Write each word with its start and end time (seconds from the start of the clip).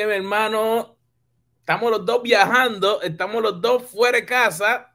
Bien, 0.00 0.12
hermano. 0.12 0.96
Estamos 1.58 1.90
los 1.90 2.06
dos 2.06 2.22
viajando, 2.22 3.02
estamos 3.02 3.42
los 3.42 3.60
dos 3.60 3.82
fuera 3.82 4.16
de 4.16 4.24
casa. 4.24 4.90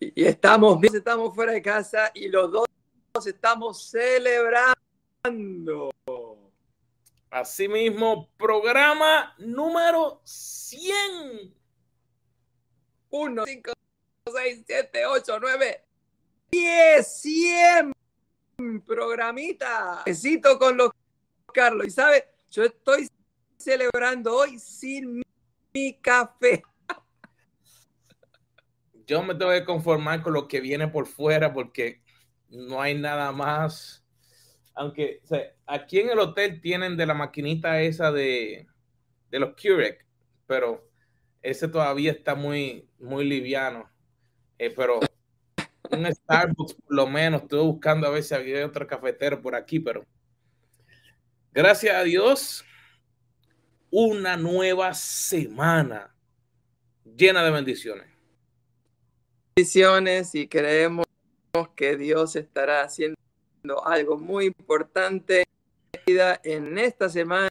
Y 0.00 0.24
estamos 0.24 0.80
bien, 0.80 0.96
estamos 0.96 1.34
fuera 1.34 1.52
de 1.52 1.60
casa 1.60 2.10
y 2.14 2.28
los 2.28 2.50
dos 2.50 2.64
estamos 3.26 3.84
celebrando. 3.90 4.72
Asimismo, 7.30 8.30
programa 8.38 9.34
número 9.36 10.22
100. 10.24 11.54
1, 13.10 13.44
5, 13.44 13.72
6, 14.34 14.64
7, 14.66 15.04
8, 15.04 15.38
9, 15.38 15.84
10, 16.50 17.20
100 17.20 17.92
programita. 18.86 20.02
Besito 20.04 20.58
con 20.58 20.76
los 20.76 20.90
Carlos. 21.52 21.86
Y 21.86 21.90
sabe, 21.90 22.26
yo 22.50 22.64
estoy 22.64 23.08
celebrando 23.56 24.36
hoy 24.36 24.58
sin 24.58 25.16
mi, 25.16 25.22
mi 25.72 25.94
café. 25.94 26.62
Yo 29.06 29.22
me 29.22 29.34
tengo 29.34 29.50
que 29.50 29.64
conformar 29.64 30.22
con 30.22 30.32
lo 30.32 30.48
que 30.48 30.60
viene 30.60 30.88
por 30.88 31.06
fuera 31.06 31.52
porque 31.52 32.02
no 32.48 32.80
hay 32.80 32.94
nada 32.94 33.32
más. 33.32 34.04
Aunque 34.74 35.20
o 35.24 35.26
sea, 35.26 35.52
aquí 35.66 36.00
en 36.00 36.10
el 36.10 36.18
hotel 36.18 36.60
tienen 36.60 36.96
de 36.96 37.06
la 37.06 37.14
maquinita 37.14 37.82
esa 37.82 38.12
de, 38.12 38.66
de 39.30 39.38
los 39.38 39.54
Keurig, 39.54 39.98
pero 40.46 40.88
ese 41.42 41.68
todavía 41.68 42.12
está 42.12 42.34
muy, 42.34 42.88
muy 42.98 43.24
liviano. 43.24 43.90
Eh, 44.58 44.72
pero 44.74 45.00
un 45.92 46.12
Starbucks, 46.12 46.74
por 46.74 46.94
lo 46.94 47.06
menos, 47.06 47.42
estuve 47.42 47.60
buscando 47.62 48.06
a 48.06 48.10
ver 48.10 48.22
si 48.22 48.34
había 48.34 48.66
otro 48.66 48.86
cafetero 48.86 49.40
por 49.40 49.54
aquí, 49.54 49.78
pero 49.78 50.04
gracias 51.52 51.94
a 51.94 52.02
Dios, 52.02 52.64
una 53.90 54.36
nueva 54.36 54.94
semana 54.94 56.14
llena 57.16 57.44
de 57.44 57.50
bendiciones. 57.50 58.06
Bendiciones 59.54 60.34
y 60.34 60.48
creemos 60.48 61.06
que 61.76 61.96
Dios 61.96 62.36
estará 62.36 62.82
haciendo 62.82 63.16
algo 63.84 64.16
muy 64.16 64.46
importante 64.46 65.44
en 66.06 66.78
esta 66.78 67.08
semana 67.08 67.50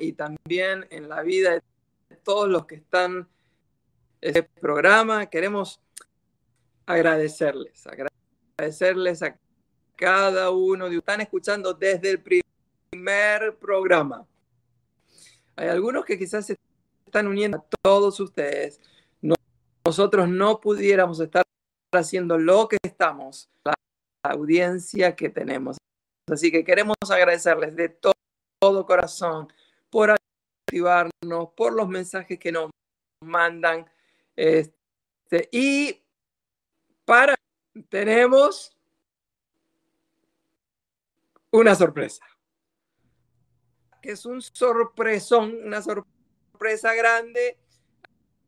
y 0.00 0.12
también 0.14 0.86
en 0.90 1.08
la 1.08 1.22
vida 1.22 1.52
de 1.52 2.16
todos 2.24 2.48
los 2.48 2.66
que 2.66 2.76
están 2.76 3.28
en 4.22 4.36
este 4.36 4.42
programa. 4.42 5.26
Queremos 5.26 5.80
agradecerles, 6.88 7.86
agradecerles 7.86 9.22
a 9.22 9.38
cada 9.94 10.50
uno 10.50 10.88
de 10.88 10.96
ustedes. 10.96 10.98
Están 10.98 11.20
escuchando 11.20 11.74
desde 11.74 12.10
el 12.12 12.22
primer 12.22 13.56
programa. 13.58 14.26
Hay 15.54 15.68
algunos 15.68 16.06
que 16.06 16.18
quizás 16.18 16.46
se 16.46 16.56
están 17.04 17.26
uniendo 17.26 17.58
a 17.58 17.64
todos 17.82 18.18
ustedes. 18.20 18.80
nosotros 19.84 20.28
no 20.28 20.60
pudiéramos 20.60 21.20
estar 21.20 21.42
haciendo 21.92 22.38
lo 22.38 22.68
que 22.68 22.78
estamos, 22.82 23.48
la 23.64 23.74
audiencia 24.22 25.14
que 25.14 25.28
tenemos. 25.28 25.76
Así 26.30 26.50
que 26.50 26.64
queremos 26.64 26.96
agradecerles 27.08 27.76
de 27.76 27.88
todo, 27.90 28.86
corazón 28.86 29.52
por 29.90 30.10
activarnos, 30.10 31.50
por 31.54 31.74
los 31.74 31.88
mensajes 31.88 32.38
que 32.38 32.52
nos 32.52 32.70
mandan. 33.22 33.86
Este, 34.36 35.48
y 35.52 36.02
para, 37.08 37.34
tenemos 37.88 38.76
una 41.50 41.74
sorpresa. 41.74 42.22
Que 44.02 44.10
es 44.10 44.26
un 44.26 44.42
sorpresón, 44.42 45.56
una 45.64 45.80
sorpresa 45.80 46.92
grande. 46.92 47.56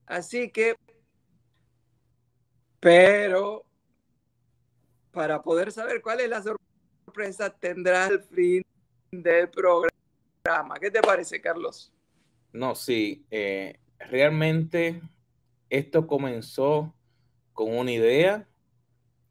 Así 0.05 0.51
que, 0.51 0.77
pero 2.81 3.65
para 5.11 5.41
poder 5.43 5.73
saber 5.73 6.03
cuál 6.03 6.21
es 6.21 6.29
la 6.29 6.43
sorpresa, 6.43 7.49
tendrá 7.49 8.09
el 8.09 8.21
fin 8.25 8.63
del 9.11 9.49
programa. 9.49 10.79
¿Qué 10.79 10.91
te 10.91 11.01
parece, 11.01 11.41
Carlos? 11.41 11.91
No, 12.53 12.75
sí, 12.75 13.25
eh, 13.31 13.81
realmente 13.99 15.01
esto 15.71 16.07
comenzó 16.07 16.95
con 17.55 17.75
una 17.75 17.93
idea, 17.93 18.47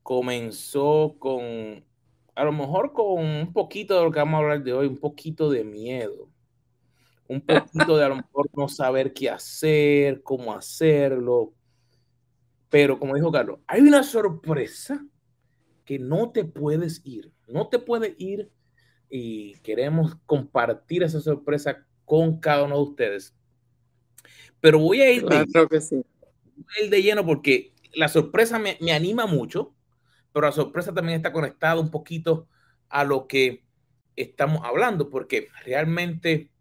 comenzó 0.04 1.16
con, 1.20 1.84
a 2.36 2.44
lo 2.44 2.52
mejor 2.52 2.94
con 2.94 3.24
un 3.24 3.54
poquito 3.54 3.98
de 3.98 4.04
lo 4.04 4.12
que 4.12 4.20
vamos 4.20 4.36
a 4.36 4.44
hablar 4.44 4.64
de 4.64 4.74
hoy, 4.74 4.88
un 4.88 4.98
poquito 4.98 5.50
de 5.50 5.64
miedo, 5.64 6.30
un 7.28 7.42
poquito 7.42 7.98
de 7.98 8.06
a 8.06 8.10
lo 8.10 8.16
mejor 8.24 8.50
no 8.56 8.68
saber 8.68 9.14
qué 9.14 9.30
hacer, 9.30 10.24
cómo 10.24 10.54
hacerlo, 10.54 11.54
pero 12.70 13.00
como 13.00 13.16
dijo 13.16 13.32
Carlos, 13.32 13.60
hay 13.68 13.82
una 13.82 14.04
sorpresa 14.04 15.06
que 15.86 15.98
no 15.98 16.32
te 16.32 16.46
puedes 16.46 17.02
ir, 17.04 17.32
no 17.48 17.68
te 17.68 17.80
puedes 17.80 18.14
ir 18.20 18.52
y 19.10 19.56
queremos 19.62 20.16
compartir 20.28 21.02
esa 21.02 21.20
sorpresa 21.20 21.86
con 22.06 22.40
cada 22.40 22.64
uno 22.64 22.76
de 22.76 22.84
ustedes. 22.84 23.36
Pero 24.62 24.80
voy 24.80 25.02
a 25.02 25.12
ir, 25.12 25.26
claro 25.26 25.46
de, 25.50 25.68
que 25.68 25.82
sí. 25.82 26.04
ir 26.84 26.90
de 26.90 27.02
lleno 27.02 27.26
porque 27.26 27.74
la 27.94 28.08
sorpresa 28.08 28.60
me, 28.60 28.78
me, 28.82 28.92
anima 28.92 29.26
mucho, 29.26 29.74
pero 30.32 30.48
la 30.48 30.52
sorpresa 30.52 30.94
también 30.94 31.18
está 31.18 31.32
conectada 31.32 31.80
un 31.80 31.92
poquito 31.92 32.48
a 32.90 33.04
lo 33.04 33.28
que 33.28 33.64
estamos 34.16 34.62
hablando, 34.64 35.10
porque 35.10 35.48
realmente 35.64 36.52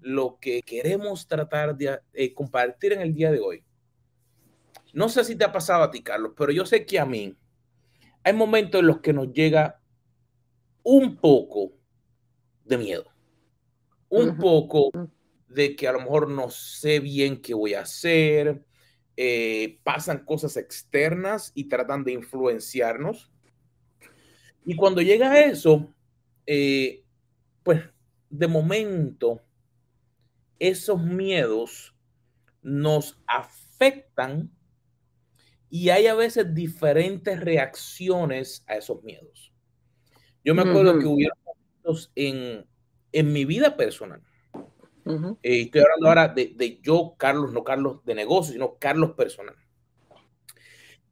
lo 0.00 0.38
que 0.40 0.62
queremos 0.62 1.26
tratar 1.26 1.76
de 1.76 2.00
eh, 2.12 2.34
compartir 2.34 2.92
en 2.92 3.00
el 3.00 3.14
día 3.14 3.30
de 3.30 3.40
hoy, 3.40 3.64
no 4.92 5.08
sé 5.08 5.24
si 5.24 5.36
te 5.36 5.44
ha 5.44 5.52
pasado 5.52 5.82
a 5.82 5.90
ti, 5.90 6.02
Carlos, 6.02 6.32
pero 6.36 6.52
yo 6.52 6.66
sé 6.66 6.84
que 6.84 6.98
a 6.98 7.06
mí 7.06 7.36
hay 8.24 8.32
momentos 8.32 8.80
en 8.80 8.86
los 8.86 9.00
que 9.00 9.12
nos 9.12 9.32
llega 9.32 9.80
un 10.82 11.16
poco 11.16 11.72
de 12.64 12.78
miedo 12.78 13.12
un 14.12 14.36
poco 14.36 14.90
de 15.48 15.74
que 15.74 15.88
a 15.88 15.92
lo 15.92 16.00
mejor 16.00 16.28
no 16.28 16.50
sé 16.50 17.00
bien 17.00 17.40
qué 17.40 17.54
voy 17.54 17.74
a 17.74 17.80
hacer, 17.80 18.62
eh, 19.16 19.78
pasan 19.82 20.24
cosas 20.24 20.56
externas 20.56 21.52
y 21.54 21.68
tratan 21.68 22.04
de 22.04 22.12
influenciarnos. 22.12 23.30
Y 24.64 24.76
cuando 24.76 25.02
llega 25.02 25.40
eso, 25.40 25.92
eh, 26.46 27.04
pues 27.62 27.82
de 28.30 28.48
momento, 28.48 29.42
esos 30.58 31.02
miedos 31.02 31.94
nos 32.62 33.20
afectan 33.26 34.50
y 35.68 35.90
hay 35.90 36.06
a 36.06 36.14
veces 36.14 36.54
diferentes 36.54 37.40
reacciones 37.40 38.64
a 38.66 38.76
esos 38.76 39.02
miedos. 39.02 39.52
Yo 40.44 40.54
me 40.54 40.62
acuerdo 40.62 40.92
uh 40.92 40.96
-huh. 40.96 41.00
que 41.00 41.06
hubieron 41.06 41.38
momentos 41.44 42.12
en, 42.14 42.66
en 43.12 43.32
mi 43.32 43.44
vida 43.44 43.76
personal. 43.76 44.22
Eh, 45.04 45.62
estoy 45.62 45.80
hablando 45.80 46.08
ahora 46.08 46.28
de, 46.28 46.80
yo, 46.82 47.14
Carlos, 47.18 47.52
no 47.52 47.64
Carlos 47.64 48.04
de 48.04 48.14
negocio, 48.14 48.52
sino 48.52 48.76
Carlos 48.78 49.12
personal. 49.12 49.56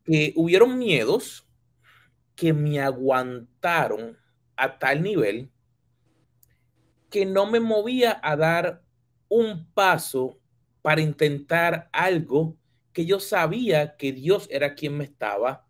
Que 0.05 0.33
hubieron 0.37 0.79
miedos 0.79 1.47
que 2.35 2.53
me 2.53 2.81
aguantaron 2.81 4.17
a 4.57 4.79
tal 4.79 5.03
nivel 5.03 5.51
que 7.11 7.27
no 7.27 7.51
me 7.51 7.61
movía 7.61 8.21
a 8.23 8.37
dar 8.37 8.83
un 9.29 9.67
paso 9.75 10.39
para 10.83 11.01
intentar 11.01 11.89
algo 11.93 12.57
que 12.93 13.05
yo 13.05 13.21
sabía 13.21 13.97
que 13.97 14.13
Dios 14.13 14.49
era 14.51 14.75
quien 14.75 14.97
me 14.97 15.05
estaba 15.05 15.67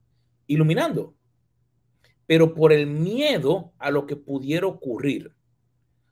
iluminando. 0.46 1.14
Pero 2.26 2.54
por 2.54 2.72
el 2.72 2.86
miedo 2.86 3.72
a 3.78 3.90
lo 3.90 4.06
que 4.06 4.16
pudiera 4.16 4.66
ocurrir, 4.66 5.34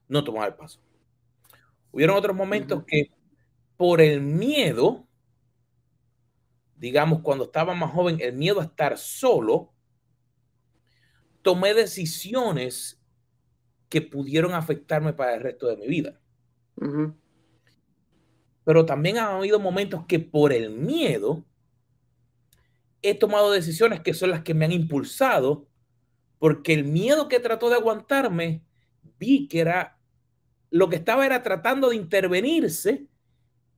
no 0.08 0.24
tomaba 0.24 0.46
el 0.46 0.54
paso. 0.54 0.80
Hubieron 1.90 2.16
otros 2.16 2.36
momentos 2.36 2.84
que 2.86 3.10
por 3.76 4.00
el 4.00 4.20
miedo, 4.20 5.06
digamos, 6.76 7.22
cuando 7.22 7.44
estaba 7.44 7.74
más 7.74 7.92
joven, 7.92 8.18
el 8.20 8.34
miedo 8.34 8.60
a 8.60 8.64
estar 8.64 8.98
solo, 8.98 9.72
tomé 11.42 11.74
decisiones 11.74 13.00
que 13.88 14.02
pudieron 14.02 14.52
afectarme 14.52 15.12
para 15.12 15.34
el 15.34 15.40
resto 15.40 15.66
de 15.66 15.76
mi 15.76 15.86
vida. 15.86 16.20
Uh 16.76 16.84
-huh. 16.84 17.14
Pero 18.64 18.84
también 18.84 19.18
han 19.18 19.36
habido 19.36 19.58
momentos 19.58 20.04
que 20.06 20.18
por 20.18 20.52
el 20.52 20.70
miedo 20.70 21.46
he 23.00 23.14
tomado 23.14 23.50
decisiones 23.50 24.00
que 24.00 24.14
son 24.14 24.30
las 24.30 24.42
que 24.42 24.54
me 24.54 24.64
han 24.64 24.72
impulsado, 24.72 25.68
porque 26.38 26.74
el 26.74 26.84
miedo 26.84 27.28
que 27.28 27.40
trató 27.40 27.70
de 27.70 27.76
aguantarme, 27.76 28.62
vi 29.18 29.48
que 29.48 29.60
era 29.60 29.97
lo 30.70 30.88
que 30.88 30.96
estaba 30.96 31.26
era 31.26 31.42
tratando 31.42 31.90
de 31.90 31.96
intervenirse 31.96 33.06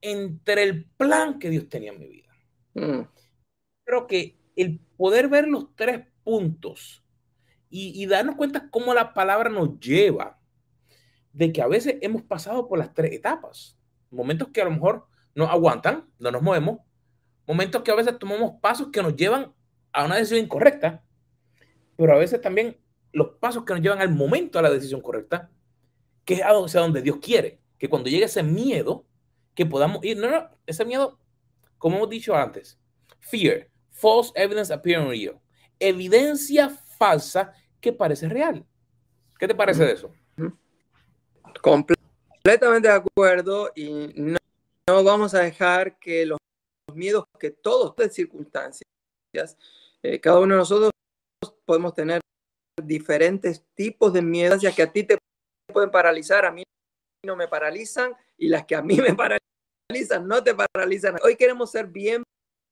entre 0.00 0.62
el 0.62 0.84
plan 0.84 1.38
que 1.38 1.50
Dios 1.50 1.68
tenía 1.68 1.92
en 1.92 1.98
mi 1.98 2.08
vida. 2.08 2.28
Mm. 2.74 3.02
Creo 3.84 4.06
que 4.06 4.38
el 4.56 4.80
poder 4.96 5.28
ver 5.28 5.48
los 5.48 5.74
tres 5.74 6.06
puntos 6.24 7.04
y, 7.68 8.02
y 8.02 8.06
darnos 8.06 8.36
cuenta 8.36 8.68
cómo 8.70 8.94
la 8.94 9.14
palabra 9.14 9.50
nos 9.50 9.78
lleva, 9.80 10.38
de 11.32 11.52
que 11.52 11.62
a 11.62 11.66
veces 11.66 11.96
hemos 12.00 12.22
pasado 12.22 12.68
por 12.68 12.78
las 12.78 12.92
tres 12.92 13.12
etapas. 13.12 13.78
Momentos 14.10 14.48
que 14.48 14.60
a 14.60 14.64
lo 14.64 14.72
mejor 14.72 15.06
no 15.34 15.46
aguantan, 15.46 16.08
no 16.18 16.30
nos 16.30 16.42
movemos. 16.42 16.80
Momentos 17.46 17.82
que 17.82 17.90
a 17.90 17.94
veces 17.94 18.18
tomamos 18.18 18.60
pasos 18.60 18.88
que 18.92 19.02
nos 19.02 19.14
llevan 19.16 19.52
a 19.92 20.04
una 20.04 20.16
decisión 20.16 20.44
incorrecta, 20.44 21.04
pero 21.96 22.14
a 22.14 22.18
veces 22.18 22.40
también 22.40 22.78
los 23.12 23.28
pasos 23.40 23.64
que 23.64 23.74
nos 23.74 23.82
llevan 23.82 24.00
al 24.00 24.10
momento 24.10 24.58
a 24.58 24.62
la 24.62 24.70
decisión 24.70 25.00
correcta, 25.00 25.50
que 26.30 26.34
es 26.34 26.42
hacia 26.42 26.80
donde 26.80 27.02
Dios 27.02 27.16
quiere, 27.20 27.58
que 27.76 27.88
cuando 27.88 28.08
llegue 28.08 28.26
ese 28.26 28.44
miedo, 28.44 29.04
que 29.52 29.66
podamos 29.66 29.98
ir, 30.04 30.16
no, 30.16 30.30
no, 30.30 30.48
ese 30.64 30.84
miedo, 30.84 31.18
como 31.76 31.96
hemos 31.96 32.08
dicho 32.08 32.36
antes, 32.36 32.78
fear, 33.18 33.68
false 33.90 34.30
evidence 34.36 34.72
appearing 34.72 35.08
real, 35.08 35.40
evidencia 35.80 36.70
falsa 36.70 37.52
que 37.80 37.92
parece 37.92 38.28
real. 38.28 38.64
¿Qué 39.40 39.48
te 39.48 39.56
parece 39.56 39.84
de 39.84 39.92
eso? 39.94 40.12
Completamente 41.60 42.86
de 42.86 42.94
acuerdo 42.94 43.72
y 43.74 44.12
no, 44.14 44.38
vamos 45.02 45.34
a 45.34 45.40
dejar 45.40 45.98
que 45.98 46.26
los, 46.26 46.38
miedos 46.94 47.24
que 47.40 47.50
todos 47.50 47.96
de 47.96 48.08
circunstancias, 48.08 48.86
eh, 50.00 50.20
cada 50.20 50.38
uno 50.38 50.54
de 50.54 50.58
nosotros 50.60 50.92
podemos 51.64 51.92
tener 51.92 52.20
diferentes 52.80 53.64
tipos 53.74 54.12
de 54.12 54.22
miedos, 54.22 54.62
ya 54.62 54.72
que 54.72 54.82
a 54.82 54.92
ti 54.92 55.02
te 55.02 55.18
pueden 55.70 55.90
paralizar, 55.90 56.44
a 56.44 56.52
mí 56.52 56.62
no 57.24 57.36
me 57.36 57.48
paralizan 57.48 58.14
y 58.36 58.48
las 58.48 58.64
que 58.66 58.74
a 58.74 58.82
mí 58.82 58.96
me 59.00 59.14
paralizan 59.14 60.26
no 60.26 60.42
te 60.42 60.54
paralizan. 60.54 61.16
Hoy 61.22 61.36
queremos 61.36 61.70
ser 61.70 61.86
bien 61.86 62.22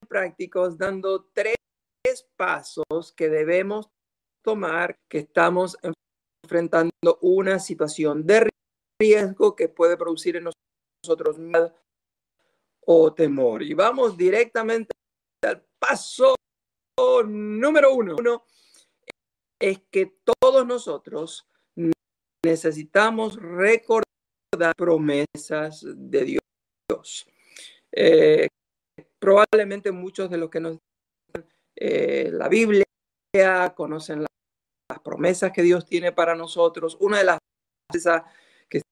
prácticos 0.08 0.78
dando 0.78 1.28
tres 1.32 1.56
pasos 2.36 3.12
que 3.12 3.28
debemos 3.28 3.90
tomar 4.42 4.96
que 5.10 5.18
estamos 5.18 5.76
enfrentando 6.42 7.18
una 7.20 7.58
situación 7.58 8.26
de 8.26 8.48
riesgo 9.00 9.54
que 9.54 9.68
puede 9.68 9.96
producir 9.96 10.36
en 10.36 10.48
nosotros 11.04 11.38
miedo 11.38 11.74
o 12.86 13.12
temor. 13.12 13.62
Y 13.62 13.74
vamos 13.74 14.16
directamente 14.16 14.92
al 15.44 15.62
paso 15.78 16.34
número 17.26 17.92
uno. 17.92 18.16
uno 18.18 18.44
es 19.60 19.80
que 19.90 20.18
todos 20.40 20.66
nosotros 20.66 21.46
necesitamos 22.44 23.36
recordar 23.36 24.04
promesas 24.76 25.84
de 25.84 26.24
Dios. 26.24 27.26
Eh, 27.92 28.48
probablemente 29.18 29.92
muchos 29.92 30.30
de 30.30 30.38
los 30.38 30.50
que 30.50 30.60
nos 30.60 30.78
eh, 31.80 32.30
la 32.32 32.48
Biblia 32.48 32.84
conocen 33.76 34.22
las 34.22 35.00
promesas 35.00 35.52
que 35.52 35.62
Dios 35.62 35.86
tiene 35.86 36.12
para 36.12 36.34
nosotros. 36.34 36.96
Una 37.00 37.18
de 37.18 37.24
las 37.24 37.38
promesas 37.88 38.22
que 38.68 38.82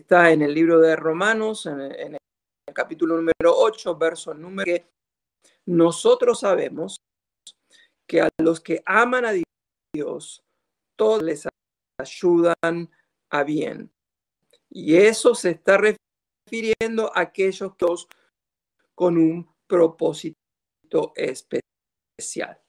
está 0.00 0.32
en 0.32 0.42
el 0.42 0.52
libro 0.52 0.80
de 0.80 0.96
Romanos, 0.96 1.66
en, 1.66 1.80
el 1.80 2.18
capítulo 2.74 3.16
número 3.16 3.32
8, 3.56 3.96
verso 3.96 4.34
número 4.34 4.64
que 4.64 4.86
nosotros 5.66 6.40
sabemos 6.40 6.96
que 8.08 8.20
a 8.20 8.28
los 8.42 8.60
que 8.60 8.82
aman 8.84 9.24
a 9.26 9.32
Dios, 9.94 10.42
todos 10.96 11.22
les 11.22 11.46
ayudan 11.98 12.90
a 13.30 13.44
bien. 13.44 13.92
Y 14.70 14.96
eso 14.96 15.34
se 15.34 15.50
está 15.50 15.78
refiriendo 15.78 17.10
a 17.14 17.20
aquellos 17.20 17.74
que 17.76 18.08
con 18.94 19.16
un 19.16 19.48
propósito 19.66 21.12
especial. 21.16 22.60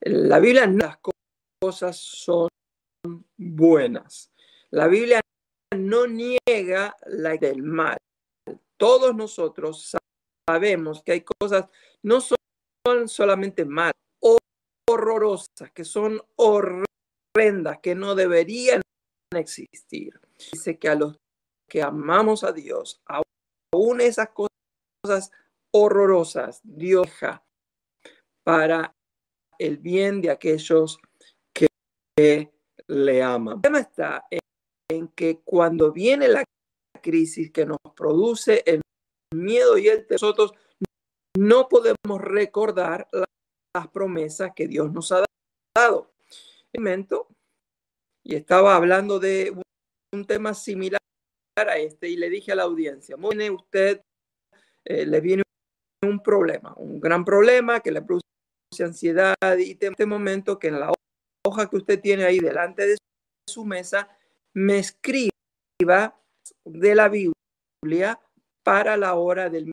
La 0.00 0.38
Biblia, 0.38 0.66
las 0.66 0.98
cosas 1.60 1.96
son 1.96 2.48
buenas. 3.36 4.30
La 4.70 4.88
Biblia 4.88 5.20
no 5.76 6.06
niega 6.06 6.96
la 7.06 7.36
del 7.36 7.62
mal. 7.62 7.96
Todos 8.76 9.14
nosotros 9.14 9.96
sabemos 10.48 11.02
que 11.02 11.12
hay 11.12 11.24
cosas, 11.24 11.66
no 12.02 12.20
son 12.20 13.08
solamente 13.08 13.64
mal, 13.64 13.92
horrorosas, 14.88 15.72
que 15.72 15.84
son 15.84 16.20
que 17.82 17.94
no 17.94 18.14
deberían 18.14 18.80
existir. 19.34 20.18
Dice 20.52 20.78
que 20.78 20.88
a 20.88 20.94
los 20.94 21.16
que 21.68 21.82
amamos 21.82 22.44
a 22.44 22.52
Dios, 22.52 23.02
aún 23.06 24.00
esas 24.00 24.30
cosas 24.30 25.30
horrorosas, 25.72 26.60
Dios 26.62 27.06
deja 27.06 27.44
para 28.44 28.94
el 29.58 29.78
bien 29.78 30.22
de 30.22 30.30
aquellos 30.30 30.98
que 31.54 32.52
le 32.86 33.22
aman. 33.22 33.56
El 33.56 33.62
tema 33.62 33.80
está 33.80 34.26
en 34.88 35.08
que 35.08 35.40
cuando 35.44 35.92
viene 35.92 36.28
la 36.28 36.44
crisis 37.02 37.50
que 37.50 37.66
nos 37.66 37.78
produce 37.94 38.62
el 38.64 38.80
miedo 39.34 39.76
y 39.76 39.88
el 39.88 40.06
nosotros 40.08 40.52
no 41.36 41.68
podemos 41.68 42.20
recordar 42.20 43.08
las 43.12 43.88
promesas 43.88 44.52
que 44.54 44.66
Dios 44.68 44.90
nos 44.92 45.12
ha 45.12 45.24
dado. 45.76 46.15
Y 48.24 48.34
estaba 48.34 48.76
hablando 48.76 49.18
de 49.18 49.56
un 50.12 50.24
tema 50.26 50.54
similar 50.54 51.00
a 51.56 51.78
este 51.78 52.08
y 52.08 52.16
le 52.16 52.28
dije 52.28 52.52
a 52.52 52.56
la 52.56 52.64
audiencia, 52.64 53.16
viene 53.16 53.50
usted, 53.50 54.02
eh, 54.84 55.06
le 55.06 55.20
viene 55.20 55.42
un 56.04 56.22
problema, 56.22 56.74
un 56.76 57.00
gran 57.00 57.24
problema 57.24 57.80
que 57.80 57.92
le 57.92 58.02
produce 58.02 58.22
ansiedad 58.80 59.34
y 59.58 59.72
en 59.80 59.92
este 59.92 60.06
momento 60.06 60.58
que 60.58 60.68
en 60.68 60.80
la 60.80 60.92
hoja 61.46 61.70
que 61.70 61.76
usted 61.76 62.00
tiene 62.00 62.24
ahí 62.24 62.38
delante 62.38 62.86
de 62.86 62.96
su 63.48 63.64
mesa 63.64 64.08
me 64.52 64.78
escriba 64.78 66.20
de 66.64 66.94
la 66.94 67.08
Biblia 67.08 68.20
para 68.62 68.96
la 68.96 69.14
hora 69.14 69.48
del 69.48 69.72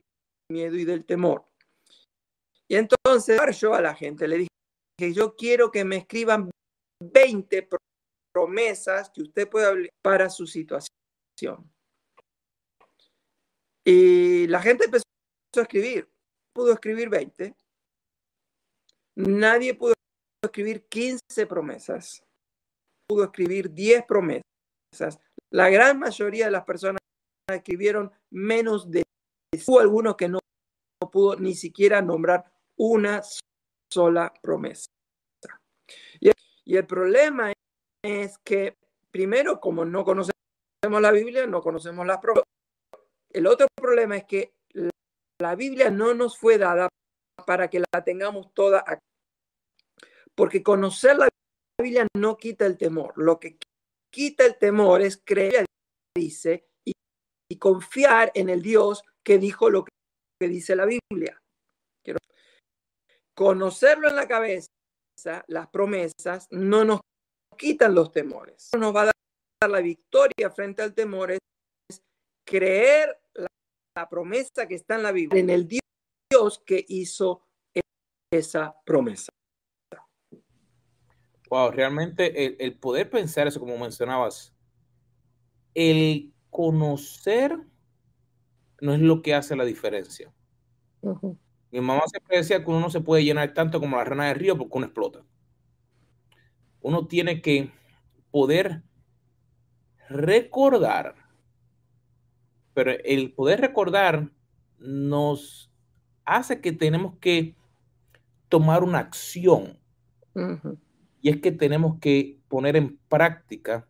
miedo 0.50 0.76
y 0.76 0.84
del 0.84 1.04
temor. 1.04 1.44
Y 2.68 2.76
entonces 2.76 3.38
yo 3.58 3.74
a 3.74 3.80
la 3.80 3.94
gente 3.94 4.26
le 4.26 4.38
dije 4.38 5.12
yo 5.12 5.34
quiero 5.36 5.70
que 5.70 5.84
me 5.84 5.96
escriban 5.96 6.50
20 7.00 7.68
promesas 8.32 9.10
que 9.10 9.22
usted 9.22 9.48
pueda 9.48 9.68
hablar 9.68 9.90
para 10.02 10.30
su 10.30 10.46
situación. 10.46 11.70
Y 13.84 14.46
la 14.46 14.60
gente 14.62 14.86
empezó 14.86 15.04
a 15.56 15.62
escribir, 15.62 16.08
pudo 16.54 16.72
escribir 16.72 17.08
20. 17.08 17.54
Nadie 19.16 19.74
pudo 19.74 19.94
escribir 20.42 20.86
15 20.88 21.46
promesas, 21.46 22.22
pudo 23.06 23.24
escribir 23.24 23.70
10 23.72 24.04
promesas. 24.06 25.18
La 25.50 25.68
gran 25.68 25.98
mayoría 25.98 26.46
de 26.46 26.50
las 26.50 26.64
personas 26.64 27.00
escribieron 27.48 28.10
menos 28.30 28.90
de 28.90 29.04
hubo 29.66 29.80
algunos 29.80 30.16
que 30.16 30.28
no, 30.28 30.38
no 31.00 31.10
pudo 31.10 31.36
ni 31.36 31.54
siquiera 31.54 32.02
nombrar 32.02 32.44
una 32.76 33.22
sola 33.92 34.32
promesa. 34.42 34.86
Y, 36.64 36.76
el 36.76 36.86
problema 36.86 37.52
es 38.02 38.38
que, 38.38 38.76
primero, 39.10 39.60
como 39.60 39.84
no 39.84 40.04
conocemos 40.04 40.34
la 40.84 41.10
Biblia, 41.10 41.46
no 41.46 41.62
conocemos 41.62 42.06
las 42.06 42.18
promesas. 42.18 42.48
El 43.30 43.46
otro 43.46 43.66
problema 43.74 44.16
es 44.16 44.24
que 44.24 44.54
la 45.40 45.54
Biblia 45.54 45.90
no 45.90 46.14
nos 46.14 46.38
fue 46.38 46.58
dada 46.58 46.88
para 47.46 47.68
que 47.68 47.80
la 47.80 48.04
tengamos 48.04 48.52
toda 48.54 48.84
aquí. 48.86 49.00
Porque 50.34 50.62
conocer 50.62 51.16
la 51.16 51.28
Biblia 51.80 52.06
no 52.16 52.36
quita 52.36 52.66
el 52.66 52.78
temor. 52.78 53.12
Lo 53.16 53.38
que 53.38 53.58
quita 54.12 54.46
el 54.46 54.58
temor 54.58 55.02
es 55.02 55.20
creer, 55.24 55.66
dice, 56.16 56.66
y 57.50 57.58
confiar 57.58 58.32
en 58.34 58.48
el 58.48 58.62
Dios 58.62 59.04
que 59.22 59.38
dijo 59.38 59.70
lo 59.70 59.84
que, 59.84 59.90
dice 60.48 60.76
la 60.76 60.86
Biblia. 60.86 61.40
conocerlo 63.34 64.08
en 64.08 64.14
la 64.14 64.28
cabeza, 64.28 64.68
las 65.46 65.68
promesas, 65.68 66.46
no 66.50 66.84
nos 66.84 67.00
quitan 67.56 67.94
los 67.94 68.12
temores. 68.12 68.70
Nos 68.78 68.94
va 68.94 69.02
a 69.02 69.04
dar 69.06 69.14
la 69.70 69.80
victoria 69.80 70.50
frente 70.50 70.82
al 70.82 70.94
temor 70.94 71.30
es 71.30 71.38
creer 72.44 73.18
la, 73.34 73.46
la 73.96 74.08
promesa 74.08 74.66
que 74.68 74.74
está 74.74 74.96
en 74.96 75.02
la 75.02 75.12
Biblia, 75.12 75.40
en 75.40 75.50
el 75.50 75.66
Dios 75.66 76.62
que 76.66 76.84
hizo 76.88 77.46
esa 78.30 78.76
promesa. 78.84 79.30
Wow, 81.50 81.70
realmente 81.70 82.64
el, 82.64 82.78
poder 82.78 83.10
pensar 83.10 83.46
eso, 83.46 83.60
como 83.60 83.78
mencionabas, 83.78 84.54
el 85.74 86.32
conocer 86.50 87.56
no 88.80 88.94
es 88.94 89.00
lo 89.00 89.22
que 89.22 89.34
hace 89.34 89.54
la 89.54 89.64
diferencia. 89.64 90.32
Mi 91.74 91.80
mamá 91.80 92.02
siempre 92.06 92.36
decía 92.36 92.62
que 92.62 92.70
uno 92.70 92.78
no 92.78 92.88
se 92.88 93.00
puede 93.00 93.24
llenar 93.24 93.52
tanto 93.52 93.80
como 93.80 93.96
la 93.96 94.04
rana 94.04 94.28
del 94.28 94.36
río 94.36 94.56
porque 94.56 94.76
uno 94.76 94.86
explota. 94.86 95.24
Uno 96.80 97.08
tiene 97.08 97.42
que 97.42 97.72
poder 98.30 98.84
recordar, 100.08 101.16
pero 102.74 102.92
el 102.92 103.32
poder 103.32 103.60
recordar 103.60 104.30
nos 104.78 105.68
hace 106.24 106.60
que 106.60 106.70
tenemos 106.70 107.18
que 107.18 107.56
tomar 108.48 108.84
una 108.84 109.00
acción. 109.00 109.76
Y 111.20 111.28
es 111.28 111.40
que 111.40 111.50
tenemos 111.50 111.98
que 111.98 112.38
poner 112.46 112.76
en 112.76 112.98
práctica. 113.08 113.88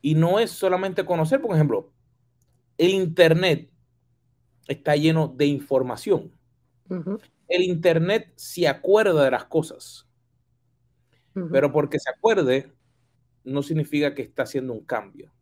Y 0.00 0.14
no 0.14 0.38
es 0.38 0.52
solamente 0.52 1.04
conocer, 1.04 1.42
por 1.42 1.56
ejemplo, 1.56 1.92
el 2.76 2.90
Internet 2.90 3.68
está 4.68 4.94
lleno 4.94 5.26
de 5.26 5.46
información. 5.46 6.37
El 7.48 7.62
Internet 7.62 8.32
se 8.36 8.68
acuerda 8.68 9.24
de 9.24 9.30
las 9.30 9.44
cosas. 9.44 10.06
Pero 11.52 11.70
porque 11.72 11.98
se 11.98 12.10
acuerde, 12.10 12.72
no 13.44 13.62
significa 13.62 14.14
que 14.14 14.22
está 14.22 14.42
haciendo 14.42 14.72
un 14.72 14.84
cambio. 14.84 15.32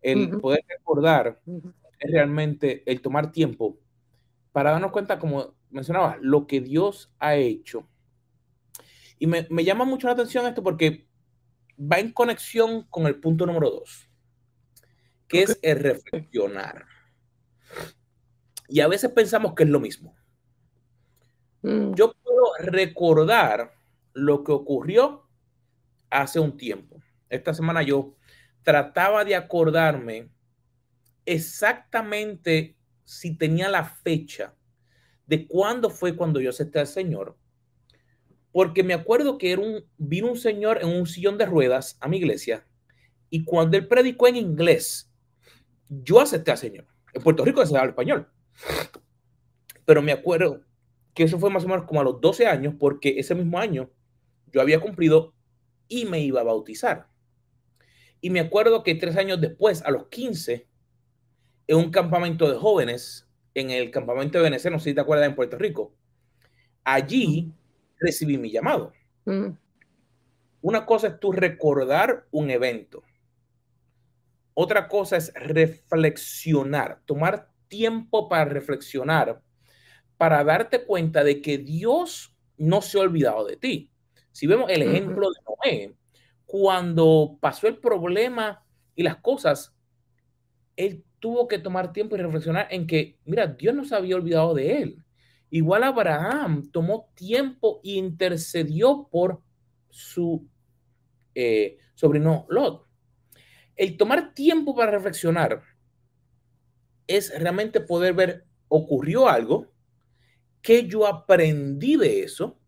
El 0.00 0.30
poder 0.38 0.64
recordar 0.68 1.40
es 1.98 2.10
realmente 2.10 2.82
el 2.90 3.00
tomar 3.00 3.32
tiempo 3.32 3.78
para 4.52 4.72
darnos 4.72 4.92
cuenta, 4.92 5.18
como 5.18 5.54
mencionaba, 5.70 6.18
lo 6.20 6.46
que 6.46 6.60
Dios 6.60 7.12
ha 7.18 7.36
hecho. 7.36 7.88
Y 9.18 9.26
me, 9.26 9.46
llama 9.64 9.84
mucho 9.84 10.06
la 10.06 10.14
atención 10.14 10.46
esto 10.46 10.62
porque 10.62 11.08
va 11.78 11.98
en 11.98 12.12
conexión 12.12 12.84
con 12.88 13.06
el 13.06 13.20
punto 13.20 13.46
número 13.46 13.70
dos, 13.70 14.08
que 15.26 15.42
es 15.42 15.58
el 15.62 15.78
reflexionar. 15.78 16.86
Y 18.68 18.80
a 18.80 18.88
veces 18.88 19.10
pensamos 19.10 19.54
que 19.54 19.64
es 19.64 19.68
lo 19.68 19.80
mismo. 19.80 20.17
Mm. 21.62 21.94
Yo 21.94 22.12
puedo 22.12 22.52
recordar 22.60 23.74
lo 24.12 24.44
que 24.44 24.52
ocurrió 24.52 25.28
hace 26.10 26.40
un 26.40 26.56
tiempo. 26.56 27.00
Esta 27.28 27.54
semana 27.54 27.82
yo 27.82 28.14
trataba 28.62 29.24
de 29.24 29.34
acordarme 29.34 30.30
exactamente 31.24 32.76
si 33.04 33.36
tenía 33.36 33.68
la 33.68 33.84
fecha 33.84 34.54
de 35.26 35.46
cuándo 35.46 35.90
fue 35.90 36.16
cuando 36.16 36.40
yo 36.40 36.50
acepté 36.50 36.78
al 36.78 36.86
Señor, 36.86 37.36
porque 38.50 38.82
me 38.82 38.94
acuerdo 38.94 39.36
que 39.38 39.52
era 39.52 39.60
un, 39.60 39.84
vino 39.98 40.28
un 40.28 40.38
señor 40.38 40.78
en 40.80 40.88
un 40.88 41.06
sillón 41.06 41.36
de 41.36 41.46
ruedas 41.46 41.98
a 42.00 42.08
mi 42.08 42.16
iglesia 42.16 42.66
y 43.30 43.44
cuando 43.44 43.76
él 43.76 43.86
predicó 43.86 44.26
en 44.26 44.36
inglés, 44.36 45.12
yo 45.88 46.20
acepté 46.20 46.50
al 46.50 46.58
Señor. 46.58 46.86
En 47.12 47.22
Puerto 47.22 47.44
Rico 47.44 47.64
se 47.64 47.76
habla 47.76 47.90
español. 47.90 48.28
Pero 49.84 50.02
me 50.02 50.12
acuerdo 50.12 50.62
que 51.18 51.24
eso 51.24 51.40
fue 51.40 51.50
más 51.50 51.64
o 51.64 51.68
menos 51.68 51.84
como 51.84 52.00
a 52.00 52.04
los 52.04 52.20
12 52.20 52.46
años, 52.46 52.74
porque 52.78 53.18
ese 53.18 53.34
mismo 53.34 53.58
año 53.58 53.90
yo 54.52 54.60
había 54.60 54.78
cumplido 54.78 55.34
y 55.88 56.04
me 56.04 56.20
iba 56.20 56.42
a 56.42 56.44
bautizar. 56.44 57.08
Y 58.20 58.30
me 58.30 58.38
acuerdo 58.38 58.84
que 58.84 58.94
tres 58.94 59.16
años 59.16 59.40
después, 59.40 59.82
a 59.82 59.90
los 59.90 60.06
15, 60.06 60.68
en 61.66 61.76
un 61.76 61.90
campamento 61.90 62.48
de 62.48 62.56
jóvenes, 62.56 63.28
en 63.54 63.70
el 63.70 63.90
campamento 63.90 64.38
de 64.38 64.44
Venecia, 64.44 64.70
no 64.70 64.78
sé 64.78 64.90
si 64.90 64.94
te 64.94 65.00
acuerdas, 65.00 65.26
en 65.26 65.34
Puerto 65.34 65.58
Rico, 65.58 65.92
allí 66.84 67.52
recibí 67.98 68.38
mi 68.38 68.52
llamado. 68.52 68.92
Mm. 69.24 69.48
Una 70.60 70.86
cosa 70.86 71.08
es 71.08 71.18
tú 71.18 71.32
recordar 71.32 72.28
un 72.30 72.48
evento. 72.50 73.02
Otra 74.54 74.86
cosa 74.86 75.16
es 75.16 75.34
reflexionar, 75.34 77.00
tomar 77.06 77.50
tiempo 77.66 78.28
para 78.28 78.44
reflexionar, 78.44 79.42
para 80.18 80.44
darte 80.44 80.84
cuenta 80.84 81.24
de 81.24 81.40
que 81.40 81.56
Dios 81.56 82.36
no 82.58 82.82
se 82.82 82.98
ha 82.98 83.02
olvidado 83.02 83.46
de 83.46 83.56
ti. 83.56 83.90
Si 84.32 84.46
vemos 84.46 84.68
el 84.68 84.82
ejemplo 84.82 85.28
de 85.30 85.40
Noé, 85.46 85.94
cuando 86.44 87.38
pasó 87.40 87.68
el 87.68 87.78
problema 87.78 88.64
y 88.94 89.04
las 89.04 89.16
cosas, 89.16 89.74
él 90.76 91.04
tuvo 91.20 91.48
que 91.48 91.58
tomar 91.58 91.92
tiempo 91.92 92.16
y 92.16 92.20
reflexionar 92.20 92.68
en 92.70 92.86
que, 92.86 93.18
mira, 93.24 93.46
Dios 93.46 93.74
no 93.74 93.84
se 93.84 93.94
había 93.94 94.16
olvidado 94.16 94.54
de 94.54 94.82
él. 94.82 95.04
Igual 95.50 95.84
Abraham 95.84 96.70
tomó 96.70 97.10
tiempo 97.14 97.80
e 97.82 97.92
intercedió 97.92 99.08
por 99.10 99.40
su 99.88 100.46
eh, 101.34 101.78
sobrino 101.94 102.46
Lot. 102.48 102.86
El 103.76 103.96
tomar 103.96 104.34
tiempo 104.34 104.74
para 104.74 104.90
reflexionar 104.90 105.62
es 107.06 107.36
realmente 107.38 107.80
poder 107.80 108.12
ver, 108.12 108.44
ocurrió 108.68 109.28
algo, 109.28 109.68
que 110.62 110.86
yo 110.86 111.06
aprendí 111.06 111.96
de 111.96 112.22
eso 112.22 112.58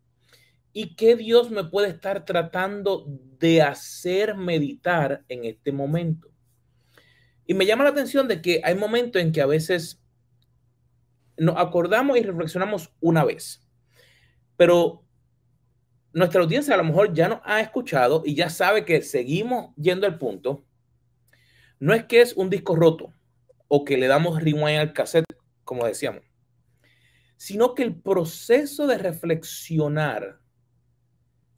y 0.73 0.95
qué 0.95 1.15
Dios 1.15 1.51
me 1.51 1.63
puede 1.63 1.89
estar 1.89 2.25
tratando 2.25 3.05
de 3.39 3.61
hacer 3.61 4.35
meditar 4.35 5.23
en 5.27 5.45
este 5.45 5.71
momento. 5.71 6.29
Y 7.45 7.53
me 7.53 7.65
llama 7.65 7.83
la 7.83 7.89
atención 7.89 8.27
de 8.27 8.41
que 8.41 8.61
hay 8.63 8.75
momentos 8.75 9.21
en 9.21 9.31
que 9.31 9.41
a 9.41 9.45
veces 9.45 10.01
nos 11.37 11.57
acordamos 11.57 12.17
y 12.17 12.21
reflexionamos 12.21 12.93
una 13.01 13.25
vez, 13.25 13.67
pero 14.55 15.03
nuestra 16.13 16.41
audiencia 16.41 16.73
a 16.73 16.77
lo 16.77 16.83
mejor 16.83 17.13
ya 17.13 17.29
nos 17.29 17.39
ha 17.43 17.61
escuchado 17.61 18.21
y 18.25 18.35
ya 18.35 18.49
sabe 18.49 18.85
que 18.85 19.01
seguimos 19.01 19.73
yendo 19.75 20.05
al 20.05 20.17
punto. 20.17 20.63
No 21.79 21.93
es 21.93 22.05
que 22.05 22.21
es 22.21 22.33
un 22.33 22.49
disco 22.49 22.75
roto 22.75 23.13
o 23.67 23.83
que 23.83 23.97
le 23.97 24.07
damos 24.07 24.41
rewind 24.41 24.79
al 24.79 24.93
cassette, 24.93 25.25
como 25.63 25.85
decíamos, 25.85 26.21
sino 27.41 27.73
que 27.73 27.81
el 27.81 27.95
proceso 27.95 28.85
de 28.85 28.99
reflexionar 28.99 30.39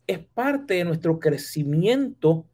es 0.08 0.20
parte 0.20 0.76
de 0.76 0.86
nuestro 0.86 1.20
crecimiento 1.20 2.48